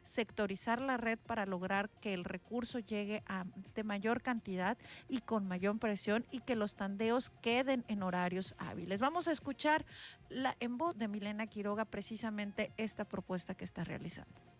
[0.03, 4.77] sectorizar la red para lograr que el recurso llegue a de mayor cantidad
[5.09, 8.99] y con mayor presión y que los tandeos queden en horarios hábiles.
[8.99, 9.85] Vamos a escuchar
[10.29, 14.52] la, en voz de Milena Quiroga precisamente esta propuesta que está realizando.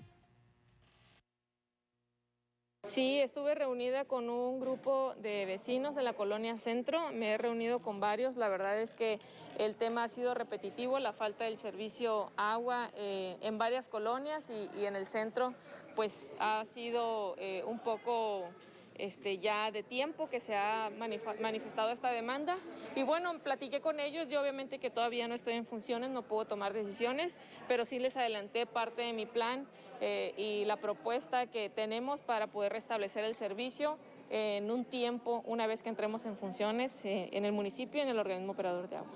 [2.86, 7.80] Sí, estuve reunida con un grupo de vecinos de la colonia Centro, me he reunido
[7.80, 9.20] con varios, la verdad es que
[9.58, 14.86] el tema ha sido repetitivo, la falta del servicio agua eh, en varias colonias y,
[14.86, 15.54] en el centro
[15.96, 18.50] pues ha sido eh, un poco
[18.98, 20.92] este, ya de tiempo que se ha
[21.40, 22.58] manifestado esta demanda.
[22.96, 26.46] Y bueno, platiqué con ellos, yo obviamente que todavía no estoy en funciones, no puedo
[26.46, 29.68] tomar decisiones, pero sí les adelanté parte de mi plan
[30.06, 33.98] eh, y la propuesta que tenemos para poder restablecer el servicio
[34.30, 38.10] en un tiempo, una vez que entremos en funciones eh, en el municipio y en
[38.10, 39.10] el organismo operador de agua.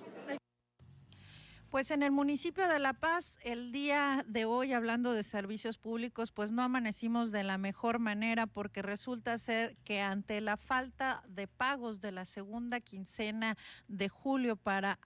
[1.69, 6.31] Pues en el municipio de La Paz, el día de hoy, hablando de servicios públicos,
[6.31, 11.45] pues no amanecimos de la mejor manera porque resulta ser que ante la falta de
[11.45, 13.57] pagos de la segunda quincena
[13.89, 14.97] de julio para,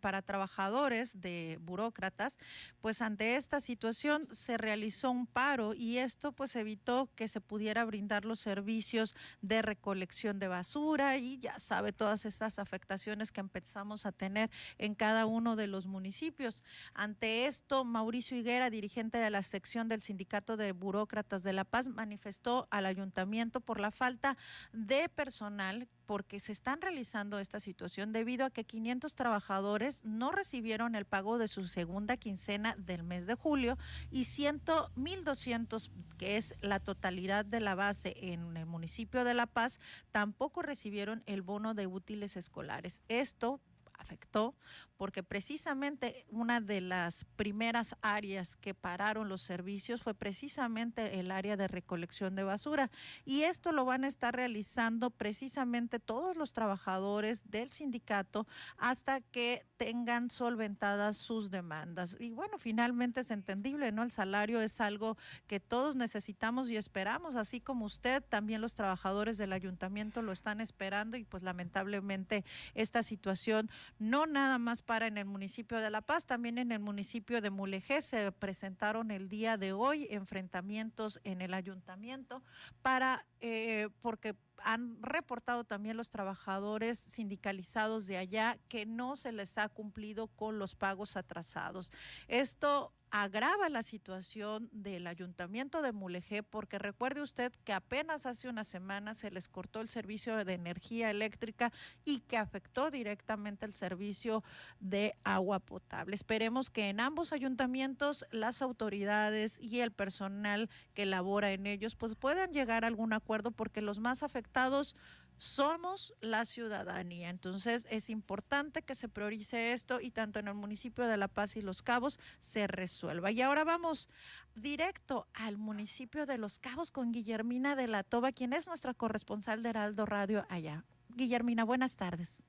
[0.00, 2.38] para trabajadores de burócratas,
[2.82, 7.86] pues ante esta situación se realizó un paro y esto pues evitó que se pudiera
[7.86, 14.04] brindar los servicios de recolección de basura y ya sabe todas estas afectaciones que empezamos
[14.04, 16.62] a tener en cada uno de los municipios.
[16.94, 21.88] Ante esto, Mauricio Higuera, dirigente de la sección del Sindicato de Burócratas de La Paz,
[21.88, 24.36] manifestó al ayuntamiento por la falta
[24.72, 30.96] de personal porque se están realizando esta situación debido a que 500 trabajadores no recibieron
[30.96, 33.78] el pago de su segunda quincena del mes de julio
[34.10, 39.46] y 100, 1.200, que es la totalidad de la base en el municipio de La
[39.46, 39.78] Paz,
[40.10, 43.02] tampoco recibieron el bono de útiles escolares.
[43.06, 43.60] Esto
[43.92, 44.56] afectó
[45.00, 51.56] porque precisamente una de las primeras áreas que pararon los servicios fue precisamente el área
[51.56, 52.90] de recolección de basura
[53.24, 58.46] y esto lo van a estar realizando precisamente todos los trabajadores del sindicato
[58.76, 62.18] hasta que tengan solventadas sus demandas.
[62.20, 64.02] Y bueno, finalmente es entendible, ¿no?
[64.02, 69.38] El salario es algo que todos necesitamos y esperamos, así como usted, también los trabajadores
[69.38, 72.44] del ayuntamiento lo están esperando y pues lamentablemente
[72.74, 76.80] esta situación no nada más para en el municipio de La Paz, también en el
[76.80, 82.42] municipio de Mulegé se presentaron el día de hoy enfrentamientos en el ayuntamiento
[82.82, 84.34] para, eh, porque
[84.64, 90.58] han reportado también los trabajadores sindicalizados de allá que no se les ha cumplido con
[90.58, 91.92] los pagos atrasados.
[92.26, 98.64] Esto agrava la situación del ayuntamiento de Mulegé porque recuerde usted que apenas hace una
[98.64, 101.72] semana se les cortó el servicio de energía eléctrica
[102.04, 104.44] y que afectó directamente el servicio
[104.78, 106.14] de agua potable.
[106.14, 112.14] Esperemos que en ambos ayuntamientos las autoridades y el personal que labora en ellos pues
[112.14, 114.96] puedan llegar a algún acuerdo porque los más afectados
[115.40, 117.30] somos la ciudadanía.
[117.30, 121.56] Entonces es importante que se priorice esto y tanto en el municipio de La Paz
[121.56, 123.30] y Los Cabos se resuelva.
[123.30, 124.10] Y ahora vamos
[124.54, 129.62] directo al municipio de Los Cabos con Guillermina de la Toba, quien es nuestra corresponsal
[129.62, 130.84] de Heraldo Radio allá.
[131.08, 132.42] Guillermina, buenas tardes.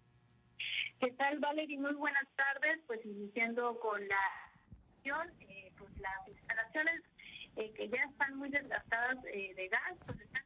[1.00, 1.80] ¿Qué tal, Valerie?
[1.80, 2.80] Muy buenas tardes.
[2.86, 4.52] Pues iniciando con la
[5.40, 7.02] eh, pues las instalaciones
[7.56, 10.44] eh, que ya están muy desgastadas eh, de gas, pues están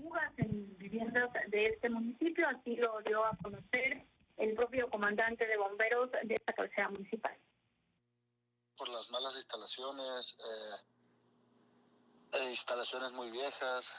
[0.00, 5.56] fugas en viviendas de este municipio, así lo dio a conocer el propio comandante de
[5.58, 7.36] bomberos de esta cabecera municipal.
[8.76, 10.76] Por las malas instalaciones, eh,
[12.32, 13.92] eh, instalaciones muy viejas,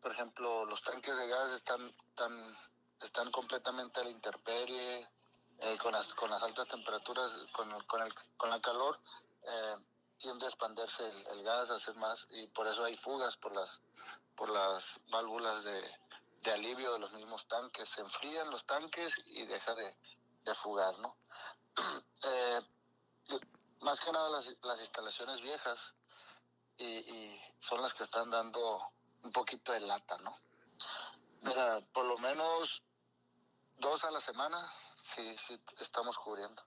[0.00, 2.32] por ejemplo, los tanques de gas están, están,
[3.00, 5.06] están completamente a la intemperie,
[5.60, 8.98] eh, con, las, con las altas temperaturas, con, con, el, con la calor,
[10.16, 13.54] tiende a expandirse el, el, gas, a hacer más, y por eso hay fugas por
[13.54, 13.80] las
[14.40, 17.90] por las válvulas de, alivio de los mismos tanques.
[17.90, 19.94] Se enfrían los tanques y deja de,
[20.54, 21.14] fugar, ¿no?
[22.22, 22.60] Eh,
[23.80, 25.94] más que nada las, instalaciones viejas
[26.76, 28.82] y, son las que están dando
[29.22, 30.36] un poquito de lata, ¿no?
[31.42, 32.82] Mira, por lo menos
[33.78, 36.62] dos a la semana sí, sí estamos cubriendo.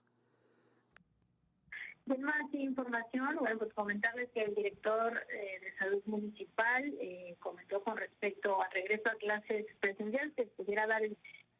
[2.06, 7.82] De más información, bueno, pues comentarles que el director eh, de salud municipal eh, comentó
[7.82, 11.00] con respecto al regreso a clases presenciales que pudiera dar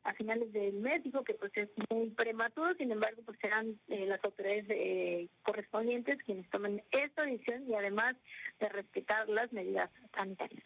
[0.02, 4.04] a finales del mes, dijo que pues es muy prematuro, sin embargo pues serán eh,
[4.04, 8.14] las autoridades correspondientes quienes tomen esta decisión y además
[8.60, 10.62] de respetar las medidas sanitarias.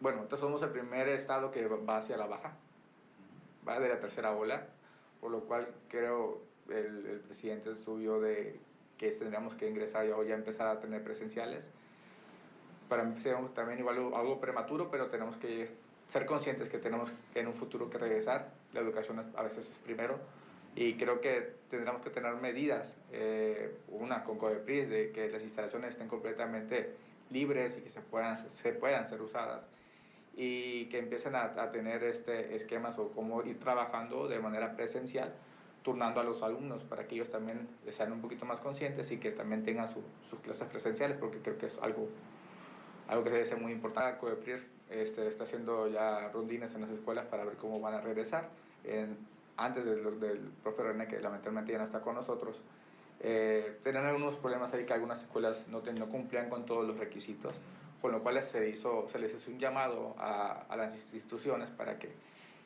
[0.00, 2.54] Bueno, entonces somos el primer estado que va hacia la baja,
[3.66, 4.68] va de la tercera ola,
[5.22, 8.58] por lo cual creo el, presidente subió de
[8.98, 11.66] que tendríamos que ingresar ya o ya empezar a tener presenciales.
[12.88, 13.20] Para mí
[13.54, 15.68] también igual algo prematuro, pero tenemos que
[16.08, 18.52] ser conscientes que tenemos en un futuro que regresar.
[18.72, 20.18] La educación a veces es primero
[20.74, 25.90] y creo que tendremos que tener medidas, eh, una con CODEPRIS, de que las instalaciones
[25.92, 26.94] estén completamente
[27.30, 29.66] libres y que se puedan, se puedan ser usadas
[30.36, 35.34] y que empiecen a, a tener este esquemas o cómo ir trabajando de manera presencial
[35.86, 39.30] turnando a los alumnos para que ellos también sean un poquito más conscientes y que
[39.30, 42.08] también tengan sus clases presenciales, porque creo que es algo,
[43.06, 44.18] algo que debe ser muy importante.
[44.18, 48.48] COEPRIR este, está haciendo ya rondines en las escuelas para ver cómo van a regresar.
[48.82, 49.16] En,
[49.56, 52.60] antes del, del profe René, que lamentablemente ya no está con nosotros,
[53.20, 57.54] eh, tenían algunos problemas ahí que algunas escuelas no, no cumplían con todos los requisitos,
[58.02, 61.96] con lo cual se, hizo, se les hizo un llamado a, a las instituciones para
[61.96, 62.10] que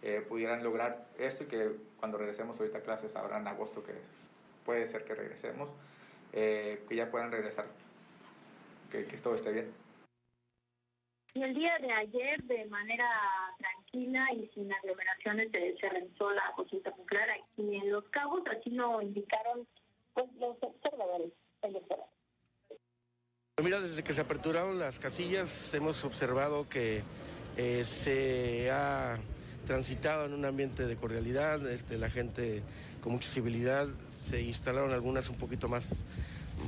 [0.03, 3.93] eh, pudieran lograr esto y que cuando regresemos ahorita a clases, ahora en agosto, que
[4.65, 5.69] puede ser que regresemos,
[6.33, 7.67] eh, que ya puedan regresar,
[8.91, 9.73] que, todo esté bien.
[11.35, 13.09] Y el día de ayer, de manera
[13.59, 19.01] tranquila y sin aglomeraciones, se realizó la consulta popular aquí en Los Cabos, así lo
[19.03, 19.67] indicaron
[20.15, 21.33] pues, los observadores
[21.63, 22.11] electorales.
[23.63, 27.03] Mira, desde que se aperturaron las casillas hemos observado que
[27.59, 29.19] eh, se ha
[29.71, 32.61] transitado en un ambiente de cordialidad, este, la gente
[33.01, 35.87] con mucha civilidad, se instalaron algunas un poquito más,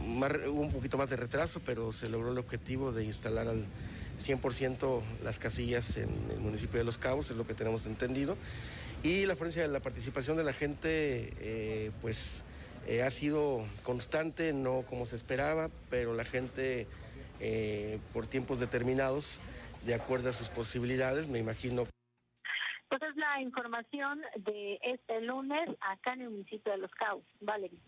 [0.07, 3.65] un poquito más de retraso, pero se logró el objetivo de instalar al
[4.25, 8.37] 100% las casillas en el municipio de Los Cabos, es lo que tenemos entendido.
[9.03, 12.45] Y la de la participación de la gente, eh, pues
[12.87, 16.87] eh, ha sido constante, no como se esperaba, pero la gente
[17.41, 19.41] eh, por tiempos determinados,
[19.85, 21.89] de acuerdo a sus posibilidades, me imagino.
[22.93, 27.25] Pues es la información de este lunes acá en el municipio de Los Cabos.
[27.41, 27.81] Valeria.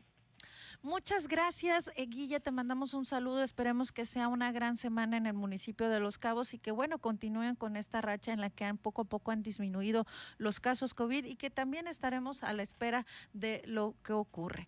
[0.81, 2.41] Muchas gracias, eh, Guilla.
[2.41, 3.43] Te mandamos un saludo.
[3.43, 7.01] Esperemos que sea una gran semana en el municipio de Los Cabos y que, bueno,
[7.01, 10.07] continúen con esta racha en la que han poco a poco han disminuido
[10.39, 14.67] los casos COVID y que también estaremos a la espera de lo que ocurre.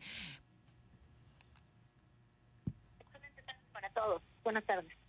[3.73, 4.21] Para todos.
[4.45, 5.06] Buenas tardes.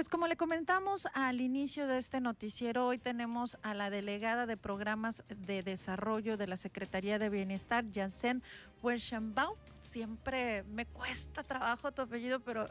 [0.00, 4.56] Pues como le comentamos al inicio de este noticiero, hoy tenemos a la delegada de
[4.56, 8.42] programas de desarrollo de la Secretaría de Bienestar, Janssen
[8.82, 9.58] Werschenbaum.
[9.80, 12.66] Siempre me cuesta trabajo tu apellido, pero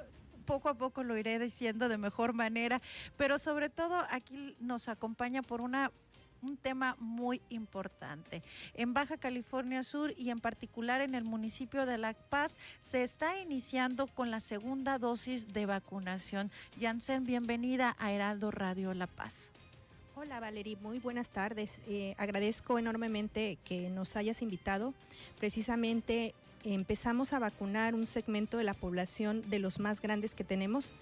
[0.45, 2.81] poco a poco lo iré diciendo de mejor manera.
[3.15, 5.91] Pero sobre todo aquí nos acompaña por una
[6.41, 8.41] un tema muy importante.
[8.73, 13.39] En Baja California Sur y en particular en el municipio de La Paz se está
[13.39, 16.51] iniciando con la segunda dosis de vacunación.
[16.79, 19.51] Jansen, bienvenida a Heraldo Radio La Paz.
[20.15, 21.79] Hola Valerie, muy buenas tardes.
[21.87, 24.93] Eh, agradezco enormemente que nos hayas invitado.
[25.39, 26.33] Precisamente
[26.65, 30.93] empezamos a vacunar un segmento de la población de los más grandes que tenemos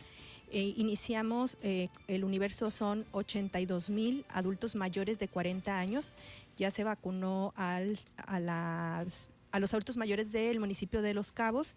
[0.51, 6.13] eh, iniciamos, eh, el universo son 82 mil adultos mayores de 40 años.
[6.57, 9.03] Ya se vacunó al, a,
[9.51, 11.75] a los adultos mayores del municipio de Los Cabos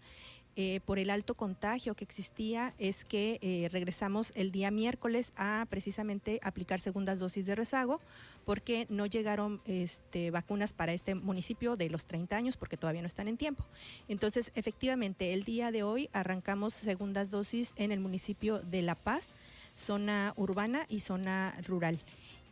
[0.57, 5.67] eh, por el alto contagio que existía es que eh, regresamos el día miércoles a
[5.71, 8.01] precisamente aplicar segundas dosis de rezago
[8.45, 13.09] porque no llegaron este, vacunas para este municipio de los 30 años porque todavía no
[13.09, 13.65] están en tiempo.
[14.09, 19.33] Entonces, efectivamente, el día de hoy arrancamos segundas dosis en el municipio de La Paz,
[19.77, 22.01] zona urbana y zona rural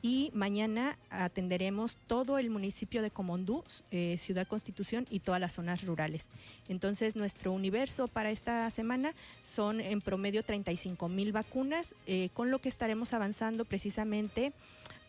[0.02, 5.84] y mañana atenderemos todo el municipio de Comondú, eh, Ciudad Constitución y todas las zonas
[5.84, 6.26] rurales.
[6.68, 12.60] Entonces, nuestro universo para esta semana son en promedio 35 mil vacunas, eh, con lo
[12.60, 14.52] que estaremos avanzando precisamente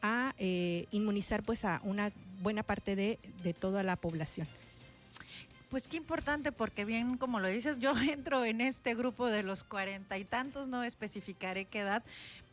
[0.01, 2.11] a eh, inmunizar pues a una
[2.41, 4.47] buena parte de, de toda la población.
[5.69, 9.63] Pues qué importante, porque bien como lo dices, yo entro en este grupo de los
[9.63, 12.03] cuarenta y tantos, no especificaré qué edad,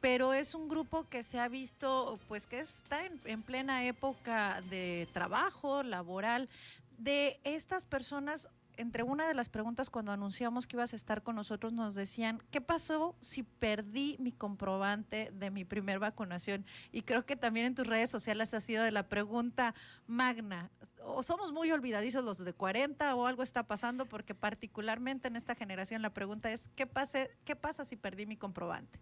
[0.02, 4.60] pero es un grupo que se ha visto, pues que está en, en plena época
[4.68, 6.50] de trabajo laboral,
[6.98, 11.36] de estas personas entre una de las preguntas cuando anunciamos que ibas a estar con
[11.36, 16.64] nosotros nos decían, ¿qué pasó si perdí mi comprobante de mi primer vacunación?
[16.92, 19.74] Y creo que también en tus redes sociales ha sido de la pregunta
[20.06, 20.70] magna.
[21.08, 25.54] O somos muy olvidadizos los de 40 o algo está pasando porque particularmente en esta
[25.54, 28.98] generación la pregunta es, ¿qué, pase, qué pasa si perdí mi comprobante?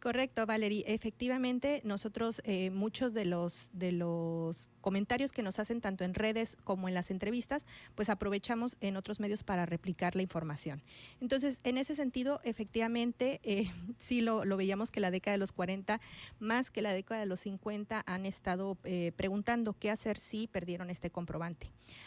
[0.00, 0.84] Correcto, Valerie.
[0.86, 6.56] Efectivamente, nosotros eh, muchos de los de los comentarios que nos hacen tanto en redes
[6.64, 10.82] como en las entrevistas, pues aprovechamos en otros medios para replicar la información.
[11.20, 16.00] Entonces, en ese sentido, efectivamente, eh, sí lo, veíamos que la década de los 40,
[16.38, 20.90] más que la década de los 50, han estado eh, preguntando qué hacer si perdieron
[20.90, 21.47] este comprobante.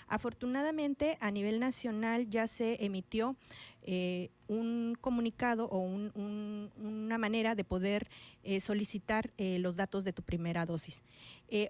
[0.08, 3.36] Afortunadamente, a nivel nacional ya se emitió
[3.84, 8.10] eh, un comunicado o una manera de poder
[8.43, 11.04] eh, solicitar eh, los datos de tu primera dosis.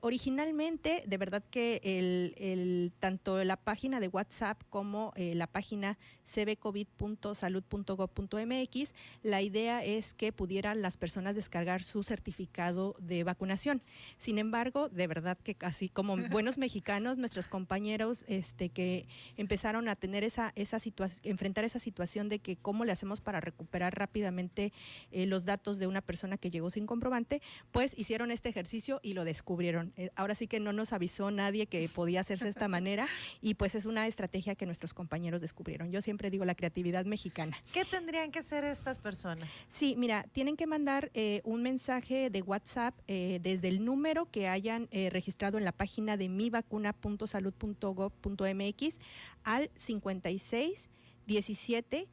[0.02, 9.42] originalmente, de verdad que el, tanto la página de WhatsApp como la página cbcovid.salud.gov.mx, la
[9.42, 13.82] idea es que pudieran las personas descargar su certificado de vacunación.
[14.18, 19.08] Sin embargo, de verdad que así como buenos mexicanos, nuestros compañeros este, que
[19.38, 23.42] empezaron a tener esa, esa situación, enfrentar esa situación de que cómo le hacemos para
[23.42, 24.72] recuperar rápidamente
[25.12, 27.42] eh, los datos de una persona que llegó sin comprobante,
[27.74, 29.92] pues hicieron este ejercicio y lo descubrieron.
[29.98, 33.08] Eh, ahora sí que no nos avisó nadie que podía hacerse de esta manera
[33.42, 35.92] y pues es una estrategia que nuestros compañeros descubrieron.
[35.92, 37.58] Yo siempre digo la creatividad mexicana.
[37.74, 39.50] ¿Qué tendrían que hacer estas personas?
[39.68, 44.88] Sí, mira, tienen que mandar eh, un mensaje de WhatsApp desde el número que hayan
[45.10, 48.98] registrado en la página de mivacuna.salud.gov.mx
[49.44, 50.88] al 56
[51.26, 52.08] 17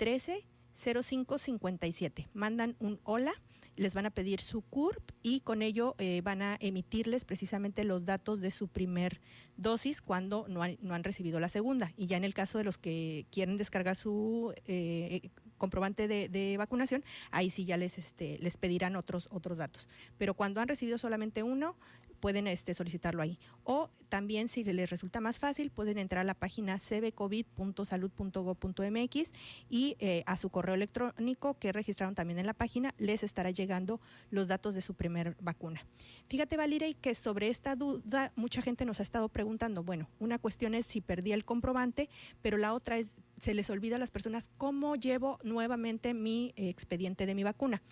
[0.00, 2.30] 13 05 57.
[2.32, 3.34] Mandan un hola
[3.76, 8.06] les van a pedir su CURP y con ello eh, van a emitirles precisamente los
[8.06, 9.20] datos de su primer
[9.58, 11.92] dosis cuando no han, no han, recibido la segunda.
[11.98, 15.28] Y ya en el caso de los que quieren descargar su eh,
[15.58, 19.90] comprobante de, vacunación, ahí sí ya les, este, les pedirán otros, otros datos.
[20.16, 21.76] Pero cuando han recibido solamente uno,
[22.20, 23.38] pueden este, solicitarlo ahí.
[23.64, 29.32] O también, si les resulta más fácil, pueden entrar a la página cbcovid.salud.gov.mx
[29.68, 34.00] y eh, a su correo electrónico que registraron también en la página les estará llegando
[34.30, 35.84] los datos de su primer vacuna.
[36.28, 40.74] Fíjate, Valirey, que sobre esta duda mucha gente nos ha estado preguntando, bueno, una cuestión
[40.74, 42.08] es si perdí el comprobante,
[42.42, 43.08] pero la otra es
[43.40, 47.82] se les olvida a las personas cómo llevo nuevamente mi expediente de mi vacuna.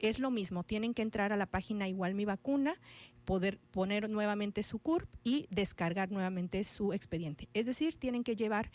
[0.00, 2.74] Es lo mismo, tienen que entrar a la página igual mi vacuna,
[3.26, 7.48] poder poner nuevamente su CURP y descargar nuevamente su expediente.
[7.52, 8.70] Es decir, tienen que llevar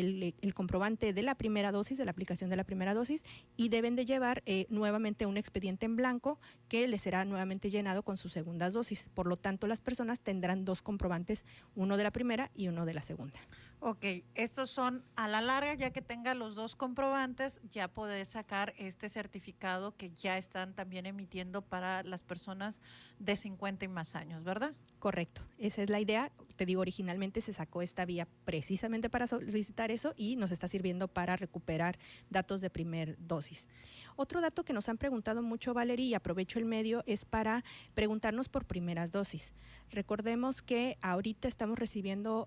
[0.00, 3.24] el, comprobante de la primera dosis, de la aplicación de la primera dosis,
[3.56, 6.38] y deben de llevar eh, nuevamente un expediente en blanco
[6.68, 9.08] que les será nuevamente llenado con sus segundas dosis.
[9.14, 12.94] Por lo tanto, las personas tendrán dos comprobantes, uno de la primera y uno de
[12.94, 13.40] la segunda.
[13.86, 18.72] Ok, estos son a la larga, ya que tenga los dos comprobantes, ya podés sacar
[18.78, 22.80] este certificado que ya están también emitiendo para las personas
[23.18, 24.72] de 50 y más años, ¿verdad?
[24.98, 26.32] Correcto, esa es la idea.
[26.56, 31.08] Te digo, originalmente se sacó esta vía precisamente para solicitar eso y nos está sirviendo
[31.08, 31.98] para recuperar
[32.30, 33.68] datos de primer dosis.
[34.16, 37.64] Otro dato que nos han preguntado mucho, Valeria, y aprovecho el medio, es para
[37.94, 39.52] preguntarnos por primeras dosis.
[39.90, 42.46] Recordemos que ahorita estamos recibiendo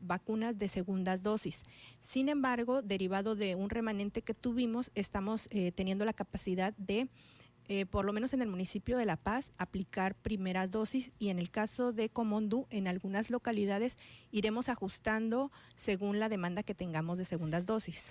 [0.00, 1.62] vacunas de segundas dosis.
[2.00, 7.08] Sin embargo, derivado de un remanente que tuvimos, estamos eh, teniendo la capacidad de
[7.68, 11.38] eh, por lo menos en el municipio de La Paz, aplicar primeras dosis y en
[11.38, 13.96] el caso de Comondú, en algunas localidades
[14.30, 18.10] iremos ajustando según la demanda que tengamos de segundas dosis.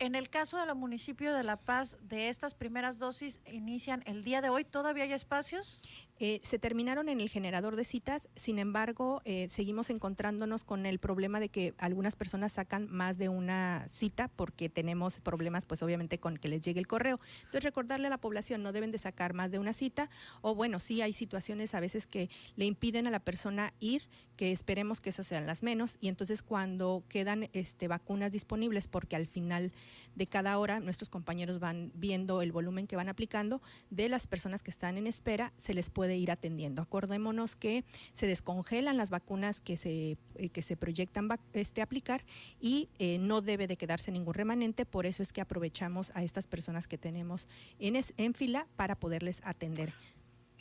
[0.00, 4.40] En el caso del municipio de La Paz, de estas primeras dosis inician el día
[4.40, 4.64] de hoy.
[4.64, 5.80] ¿Todavía hay espacios?
[6.20, 11.00] Eh, se terminaron en el generador de citas, sin embargo, eh, seguimos encontrándonos con el
[11.00, 16.18] problema de que algunas personas sacan más de una cita porque tenemos problemas, pues obviamente,
[16.18, 17.18] con que les llegue el correo.
[17.38, 20.08] Entonces, recordarle a la población, no deben de sacar más de una cita,
[20.40, 24.52] o bueno, sí hay situaciones a veces que le impiden a la persona ir, que
[24.52, 29.26] esperemos que esas sean las menos, y entonces cuando quedan este, vacunas disponibles, porque al
[29.26, 29.72] final
[30.14, 34.62] de cada hora nuestros compañeros van viendo el volumen que van aplicando, de las personas
[34.62, 36.82] que están en espera, se les puede ir atendiendo.
[36.82, 42.24] Acordémonos que se descongelan las vacunas que se, eh, que se proyectan este, aplicar
[42.60, 46.46] y eh, no debe de quedarse ningún remanente, por eso es que aprovechamos a estas
[46.46, 47.48] personas que tenemos
[47.78, 49.92] en, en fila para poderles atender.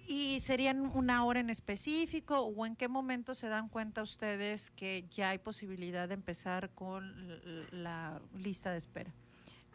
[0.08, 5.06] ¿Y serían una hora en específico o en qué momento se dan cuenta ustedes que
[5.10, 7.14] ya hay posibilidad de empezar con
[7.72, 9.14] la lista de espera?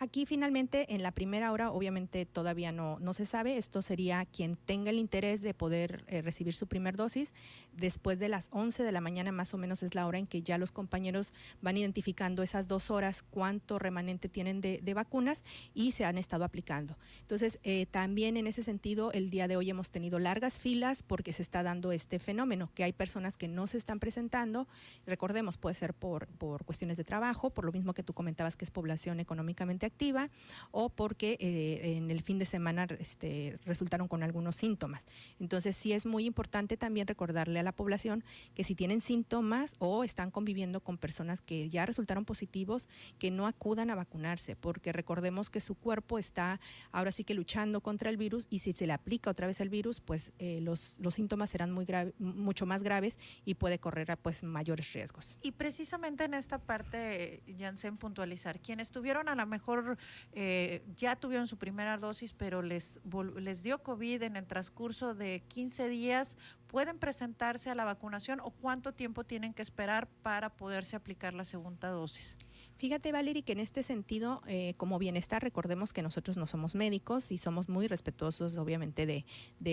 [0.01, 4.55] Aquí finalmente en la primera hora obviamente todavía no, no se sabe, esto sería quien
[4.55, 7.35] tenga el interés de poder eh, recibir su primer dosis,
[7.79, 10.43] después de las 11 de la mañana más o menos es la hora en que
[10.43, 16.05] ya los compañeros van identificando esas dos horas cuánto remanente tienen de, vacunas y se
[16.05, 16.97] han estado aplicando.
[17.21, 21.33] Entonces eh, también en ese sentido el día de hoy hemos tenido largas filas porque
[21.33, 24.67] se está dando este fenómeno, que hay personas que no se están presentando,
[25.07, 28.65] recordemos puede ser por, por cuestiones de trabajo, por lo mismo que tú comentabas que
[28.65, 30.31] es población económicamente activa
[30.71, 35.07] o porque eh, en el fin de semana este, resultaron con algunos síntomas.
[35.39, 40.05] Entonces sí es muy importante también recordarle a la población que si tienen síntomas o
[40.05, 42.89] están conviviendo con personas que ya resultaron positivos,
[43.19, 46.61] que no acudan a vacunarse, porque recordemos que su cuerpo está
[46.93, 49.69] ahora sí que luchando contra el virus y si se le aplica otra vez el
[49.69, 54.17] virus, pues eh, los, los síntomas serán muy grave, mucho más graves y puede correr
[54.17, 55.37] pues mayores riesgos.
[55.43, 59.99] Y precisamente en esta parte, Janssen, puntualizar, quienes tuvieron a lo mejor
[60.33, 63.01] eh, ya tuvieron su primera dosis, pero les,
[63.37, 66.37] les dio COVID en el transcurso de 15 días,
[66.69, 71.45] ¿pueden presentarse a la vacunación o cuánto tiempo tienen que esperar para poderse aplicar la
[71.45, 72.39] segunda dosis?
[72.79, 77.33] Fíjate, Valerie, que en este sentido, eh, como bienestar, recordemos que nosotros no somos médicos
[77.33, 79.25] y somos muy respetuosos, obviamente, de,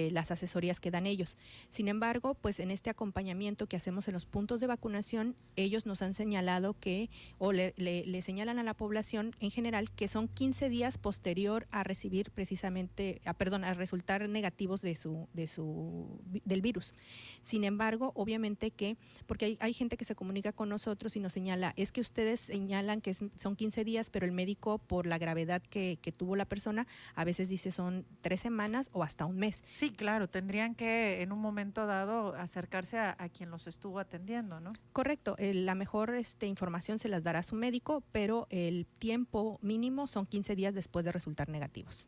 [0.09, 1.37] las asesorías que dan ellos.
[1.69, 6.01] Sin embargo, pues en este acompañamiento que hacemos en los puntos de vacunación, ellos nos
[6.01, 10.69] han señalado que, o le, le, señalan a la población en general, que son 15
[10.69, 16.61] días posterior a recibir precisamente, a, perdón, a resultar negativos de su, de su, del
[16.61, 16.95] virus.
[17.43, 18.97] Sin embargo, obviamente que,
[19.27, 22.39] porque hay, hay gente que se comunica con nosotros y nos señala, es que ustedes
[22.39, 26.87] señalan que son 15 días, pero el médico, por la gravedad que, tuvo la persona,
[27.15, 29.63] a veces dice son tres semanas o hasta un mes.
[29.73, 34.73] Sí, claro, tendrían que en un momento dado acercarse a, quien los estuvo atendiendo, ¿no?
[34.93, 40.25] Correcto, la mejor este, información se las dará su médico, pero el tiempo mínimo son
[40.25, 42.07] 15 días después de resultar negativos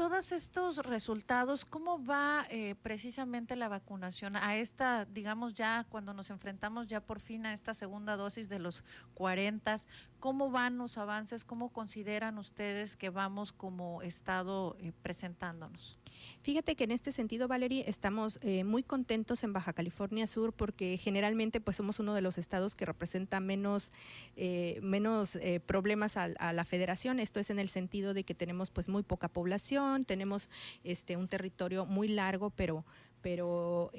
[0.00, 6.30] todos estos resultados, ¿cómo va eh, precisamente la vacunación a esta, digamos ya, cuando nos
[6.30, 8.82] enfrentamos ya por fin a esta segunda dosis de los
[9.12, 9.76] 40?
[10.20, 11.44] ¿Cómo van los avances?
[11.44, 15.94] ¿Cómo consideran ustedes que vamos como Estado eh, presentándonos?
[16.42, 20.96] Fíjate que en este sentido, Valerie, estamos eh, muy contentos en Baja California Sur porque
[20.96, 23.92] generalmente pues somos uno de los estados que representa menos,
[24.36, 27.20] eh, menos eh, problemas a, la federación.
[27.20, 30.48] Esto es en el sentido de que tenemos pues muy poca población, tenemos
[30.82, 32.84] este un territorio muy largo, pero,
[33.20, 33.90] pero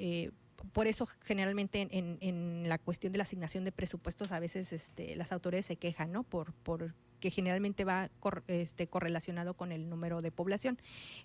[0.72, 5.16] por eso generalmente en, en, la cuestión de la asignación de presupuestos a veces este,
[5.16, 6.22] las autoridades se quejan, ¿no?
[6.22, 8.10] Por, por que generalmente va
[8.48, 10.76] este, correlacionado con el número de población.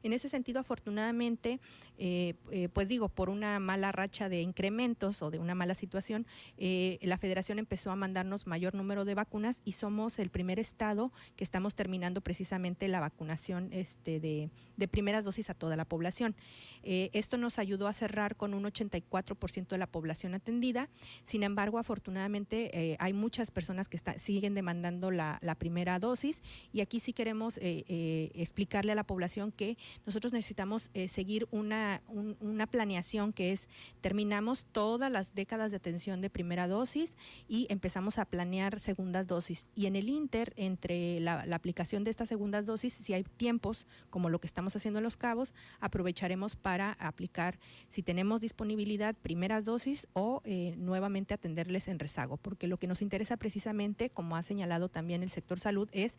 [0.03, 1.59] En ese sentido, afortunadamente,
[1.97, 6.27] eh, eh, pues digo, por una mala racha de incrementos o de una mala situación,
[6.59, 11.11] eh, la federación empezó a mandarnos mayor número de vacunas y somos el primer estado
[11.35, 16.35] que estamos terminando precisamente la vacunación este, de, de primeras dosis a toda la población.
[16.83, 20.89] esto nos ayudó a cerrar con un 84% de la población atendida.
[21.23, 26.41] Sin embargo, afortunadamente, hay muchas personas que siguen demandando la, la primera dosis.
[26.73, 31.47] Y aquí sí queremos eh, eh, explicarle a la población que nosotros necesitamos eh, seguir
[31.51, 32.01] una,
[32.39, 33.69] una planeación que es
[34.01, 37.15] terminamos todas las décadas de atención de primera dosis
[37.47, 39.67] y empezamos a planear segundas dosis.
[39.75, 44.29] Y en el inter, entre la, aplicación de estas segundas dosis, si hay tiempos como
[44.29, 47.57] lo que estamos haciendo en Los Cabos, aprovecharemos para aplicar,
[47.89, 50.43] si tenemos disponibilidad, primeras dosis o
[50.77, 55.29] nuevamente atenderles en rezago, porque lo que nos interesa precisamente, como ha señalado también el
[55.29, 56.17] sector salud, es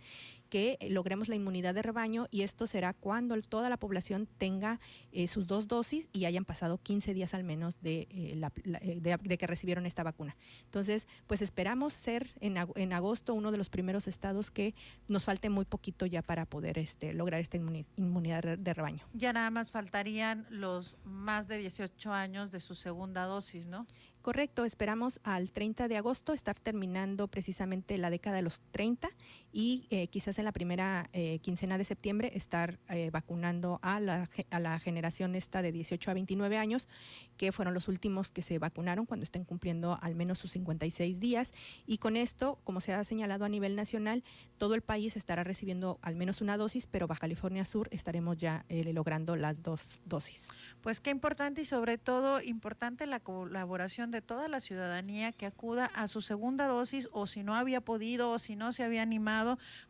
[0.49, 4.81] que logremos la inmunidad de rebaño y esto será cuando toda la población tenga
[5.13, 9.39] eh, sus dos dosis y hayan pasado 15 días al menos de, eh, eh, de,
[9.39, 10.37] que recibieron esta vacuna.
[10.65, 14.75] Entonces, pues esperamos ser en, en, agosto uno de los primeros estados que
[15.07, 19.07] nos falte muy poquito ya para poder este, lograr esta inmunidad de rebaño.
[19.13, 23.87] Ya nada más faltarían los más de 18 años de su segunda dosis, ¿no?
[24.23, 29.09] Correcto, esperamos al 30 de agosto estar terminando precisamente la década de los 30
[29.53, 34.29] y eh, quizás en la primera eh, quincena de septiembre estar eh, vacunando a la,
[34.51, 36.89] a la generación esta de 18 a 29 años,
[37.37, 41.53] que fueron los últimos que se vacunaron cuando estén cumpliendo al menos sus 56 días.
[41.87, 44.25] Y con esto, como se ha señalado a nivel nacional,
[44.59, 48.65] todo el país estará recibiendo al menos una dosis, pero Baja California Sur estaremos ya
[48.69, 50.49] logrando las dos dosis.
[50.81, 55.87] Pues qué importante y sobre todo importante la colaboración de toda la ciudadanía que acuda
[55.87, 59.38] a su segunda dosis o si no había podido o si no se había animado,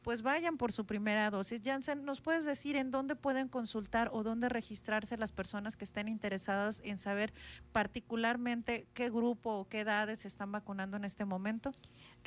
[0.03, 1.61] pues vayan por su primera dosis.
[1.65, 6.09] Jansen, ¿nos puedes decir en dónde pueden consultar o dónde registrarse las personas que estén
[6.09, 7.33] interesadas en saber
[7.73, 11.73] particularmente qué grupo o qué edades se están vacunando en este momento?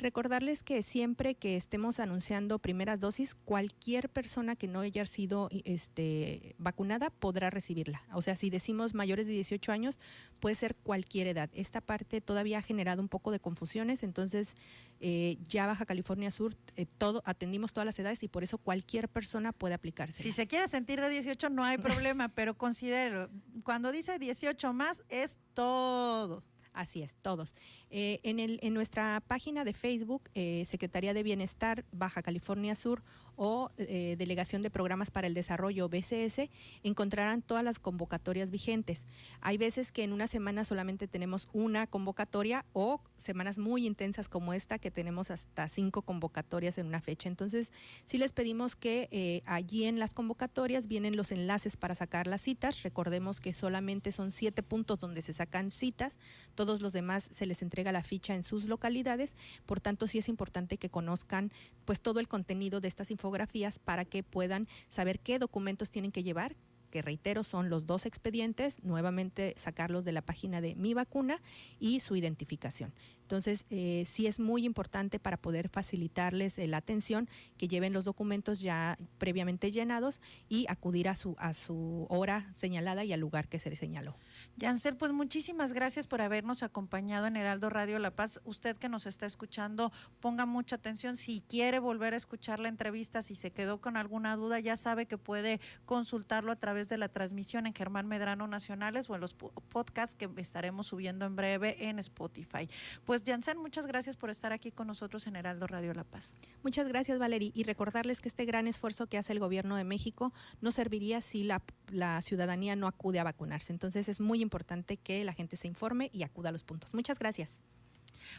[0.02, 6.56] Recordarles que siempre que estemos anunciando primeras dosis, cualquier persona que no haya sido este,
[6.58, 8.02] vacunada podrá recibirla.
[8.12, 10.00] O sea, si decimos mayores de 18 años,
[10.40, 11.50] puede ser cualquier edad.
[11.54, 14.56] Esta parte todavía ha generado un poco de confusiones, entonces
[14.98, 19.08] eh, ya Baja California Sur eh, todo atendimos todas las edades y por eso cualquier
[19.08, 20.20] persona puede aplicarse.
[20.20, 23.30] Si se quiere sentir de 18 no hay problema, pero considero,
[23.62, 26.42] cuando dice 18 más es todo.
[26.72, 27.54] Así es, todos.
[27.94, 33.02] Eh, en, nuestra página de Facebook, eh, Secretaría de Bienestar Baja California Sur
[33.36, 36.48] o eh, Delegación de Programas para el Desarrollo BCS,
[36.84, 39.04] encontrarán todas las convocatorias vigentes.
[39.42, 44.54] Hay veces que en una semana solamente tenemos una convocatoria o semanas muy intensas como
[44.54, 47.28] esta que tenemos hasta cinco convocatorias en una fecha.
[47.28, 47.72] Entonces,
[48.06, 52.82] sí les pedimos que allí en las convocatorias vienen los enlaces para sacar las citas.
[52.82, 56.18] Recordemos que solamente son siete puntos donde se sacan citas,
[56.54, 59.34] todos los demás se les entrega la ficha en sus localidades,
[59.66, 61.50] por tanto sí es importante que conozcan
[61.84, 66.22] pues todo el contenido de estas infografías para que puedan saber qué documentos tienen que
[66.22, 66.54] llevar,
[66.92, 71.40] que reitero son los dos expedientes, nuevamente sacarlos de la página de Mi Vacuna
[71.80, 72.92] y su identificación.
[73.32, 78.60] Entonces, eh, sí es muy importante para poder facilitarles la atención que lleven los documentos
[78.60, 80.20] ya previamente llenados
[80.50, 84.18] y acudir a su, a su hora señalada y al lugar que se les señaló.
[84.58, 88.38] Yancel, pues muchísimas gracias por habernos acompañado en Heraldo Radio La Paz.
[88.44, 91.16] Usted que nos está escuchando, ponga mucha atención.
[91.16, 95.06] Si quiere volver a escuchar la entrevista, si se quedó con alguna duda, ya sabe
[95.06, 99.32] que puede consultarlo a través de la transmisión en Germán Medrano Nacionales o en los
[99.32, 102.68] podcasts que estaremos subiendo en breve en Spotify.
[103.06, 106.34] Pues Jansen, muchas gracias por estar aquí con nosotros en Heraldo Radio La Paz.
[106.62, 107.52] Muchas gracias, Valerie.
[107.54, 111.44] Y recordarles que este gran esfuerzo que hace el gobierno de México no serviría si
[111.44, 113.72] la, la ciudadanía no acude a vacunarse.
[113.72, 116.94] Entonces es muy importante que la gente se informe y acuda a los puntos.
[116.94, 117.60] Muchas gracias.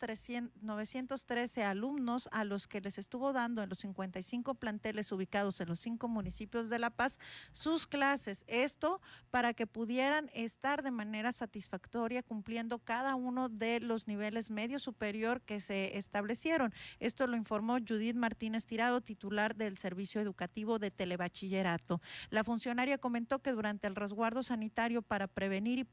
[0.62, 5.80] 913 alumnos a los que les estuvo dando en los 55 planteles ubicados en los
[5.80, 7.18] cinco municipios de La Paz
[7.50, 8.44] sus clases.
[8.46, 9.00] Esto
[9.30, 15.40] para que pudieran estar de manera satisfactoria cumpliendo cada uno de los niveles medio superior
[15.40, 16.72] que se establecieron.
[17.00, 22.00] Esto lo informó Judith Martínez Tirado, titular del Servicio Educativo de Telebachillerato.
[22.30, 25.86] La funcionaria comentó que durante el resguardo sanitario para prevenir y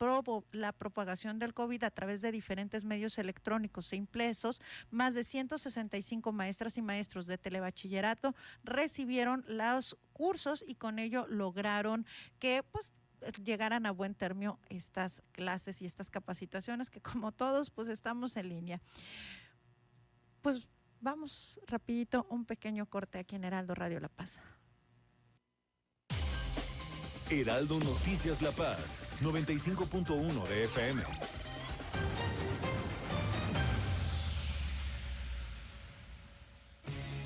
[0.51, 6.31] la propagación del COVID a través de diferentes medios electrónicos e impresos, más de 165
[6.31, 12.05] maestras y maestros de telebachillerato recibieron los cursos y con ello lograron
[12.39, 12.93] que pues
[13.43, 18.49] llegaran a buen término estas clases y estas capacitaciones que como todos pues estamos en
[18.49, 18.81] línea.
[20.41, 20.67] Pues
[21.01, 24.39] vamos rapidito un pequeño corte aquí en Heraldo Radio La Paz.
[27.29, 31.48] Heraldo Noticias La Paz, 95.1 de FM.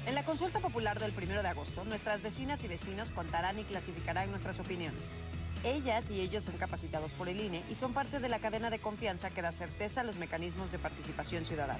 [0.05, 4.29] En la consulta popular del primero de agosto, nuestras vecinas y vecinos contarán y clasificarán
[4.29, 5.17] nuestras opiniones.
[5.63, 8.79] Ellas y ellos son capacitados por el INE y son parte de la cadena de
[8.79, 11.79] confianza que da certeza a los mecanismos de participación ciudadana.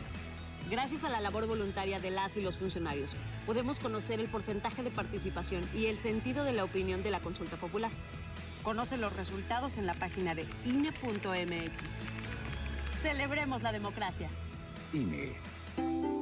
[0.70, 3.10] Gracias a la labor voluntaria de las y los funcionarios,
[3.46, 7.58] podemos conocer el porcentaje de participación y el sentido de la opinión de la consulta
[7.58, 7.92] popular.
[8.64, 11.90] Conoce los resultados en la página de INE.mx.
[13.02, 14.30] Celebremos la democracia.
[14.94, 16.13] INE.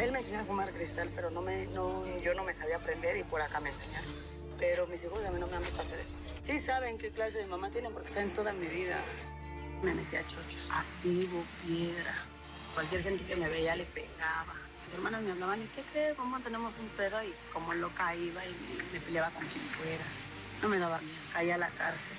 [0.00, 3.18] Él me enseñó a fumar cristal, pero no me, no, yo no me sabía aprender
[3.18, 4.10] y por acá me enseñaron.
[4.58, 6.16] Pero mis hijos a mí no me han visto hacer eso.
[6.40, 8.98] Sí saben qué clase de mamá tienen porque saben toda mi vida.
[9.82, 12.14] Me metí a chochos, activo, piedra.
[12.72, 14.54] Cualquier gente que me veía le pegaba.
[14.82, 16.14] Mis hermanas me hablaban, ¿y qué qué?
[16.16, 17.22] ¿Cómo tenemos un pedo?
[17.22, 18.56] Y como loca iba y
[18.92, 20.04] me, peleaba con quien fuera.
[20.62, 22.16] No me daba miedo, caía a la cárcel.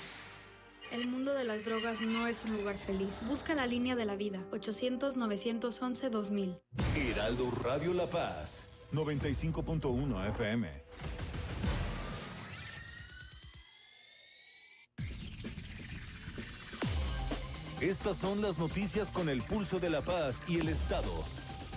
[0.91, 3.19] El mundo de las drogas no es un lugar feliz.
[3.25, 4.45] Busca la línea de la vida.
[4.51, 6.59] 800-911-2000.
[6.97, 8.77] Heraldo Radio La Paz.
[8.91, 10.69] 95.1 FM.
[17.79, 21.23] Estas son las noticias con el pulso de la paz y el Estado.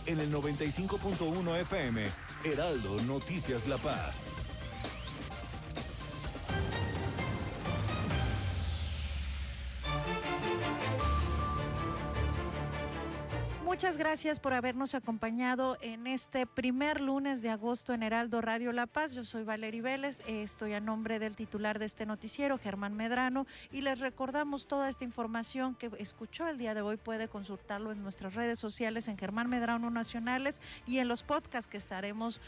[0.07, 2.05] En el 95.1 FM,
[2.45, 4.29] Heraldo Noticias La Paz.
[13.75, 18.87] Muchas gracias por habernos acompañado en este primer lunes de agosto en Heraldo Radio La
[18.87, 19.14] Paz.
[19.14, 23.81] Yo soy Valerie Vélez, estoy a nombre del titular de este noticiero, Germán Medrano, y
[23.81, 26.97] les recordamos toda esta información que escuchó el día de hoy.
[26.99, 31.79] Puede consultarlo en nuestras redes sociales en Germán Medrano Nacionales y en los podcasts que
[31.79, 32.41] estaremos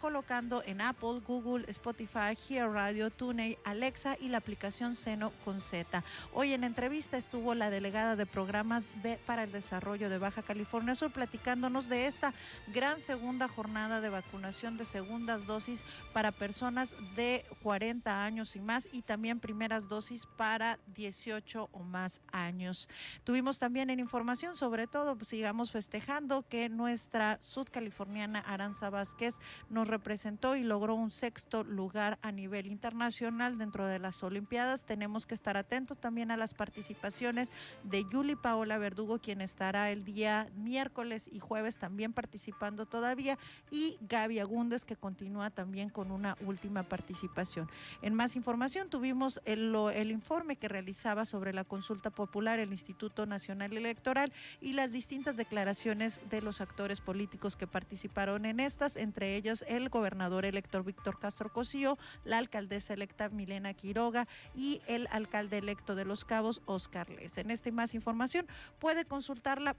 [0.00, 6.02] colocando en Apple, Google, Spotify, Here Radio, TuneIn, Alexa y la aplicación Seno con Z.
[6.32, 8.88] Hoy en entrevista estuvo la delegada de programas
[9.26, 10.53] para el desarrollo de Baja California
[10.94, 12.32] Sur platicándonos de esta
[12.68, 15.80] gran segunda jornada de vacunación de segundas dosis
[16.12, 22.20] para personas de 40 años y más y también primeras dosis para 18 o más
[22.30, 22.88] años.
[23.24, 29.34] Tuvimos también en información, sobre todo, pues, sigamos festejando que nuestra sudcaliforniana Aranza Vázquez
[29.70, 34.84] nos representó y logró un sexto lugar a nivel internacional dentro de las Olimpiadas.
[34.84, 37.50] Tenemos que estar atentos también a las participaciones
[37.82, 43.38] de Yuli Paola Verdugo, quien estará el día miércoles y jueves también participando todavía,
[43.70, 47.68] y Gaby Agúndez, que continúa también con una última participación.
[48.02, 53.76] En más información, tuvimos el, informe que realizaba sobre la consulta popular el Instituto Nacional
[53.76, 59.64] Electoral y las distintas declaraciones de los actores políticos que participaron en estas, entre ellos
[59.68, 65.94] el gobernador elector Víctor Castro Cosío, la alcaldesa electa Milena Quiroga y el alcalde electo
[65.94, 67.38] de Los Cabos, Oscar Les.
[67.38, 68.46] En esta y más información
[68.78, 69.74] puede consultarla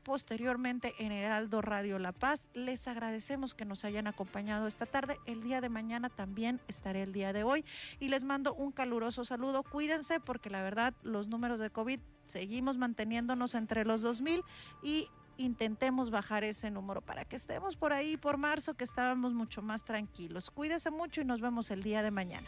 [0.56, 2.48] en Heraldo Radio La Paz.
[2.54, 5.18] Les agradecemos que nos hayan acompañado esta tarde.
[5.26, 7.66] El día de mañana también estaré el día de hoy
[8.00, 9.64] y les mando un caluroso saludo.
[9.64, 14.44] Cuídense porque la verdad los números de COVID seguimos manteniéndonos entre los 2000
[14.82, 19.62] y intentemos bajar ese número para que estemos por ahí por marzo que estábamos mucho
[19.62, 20.52] más tranquilos.
[20.52, 22.48] Cuídense mucho y nos vemos el día de mañana.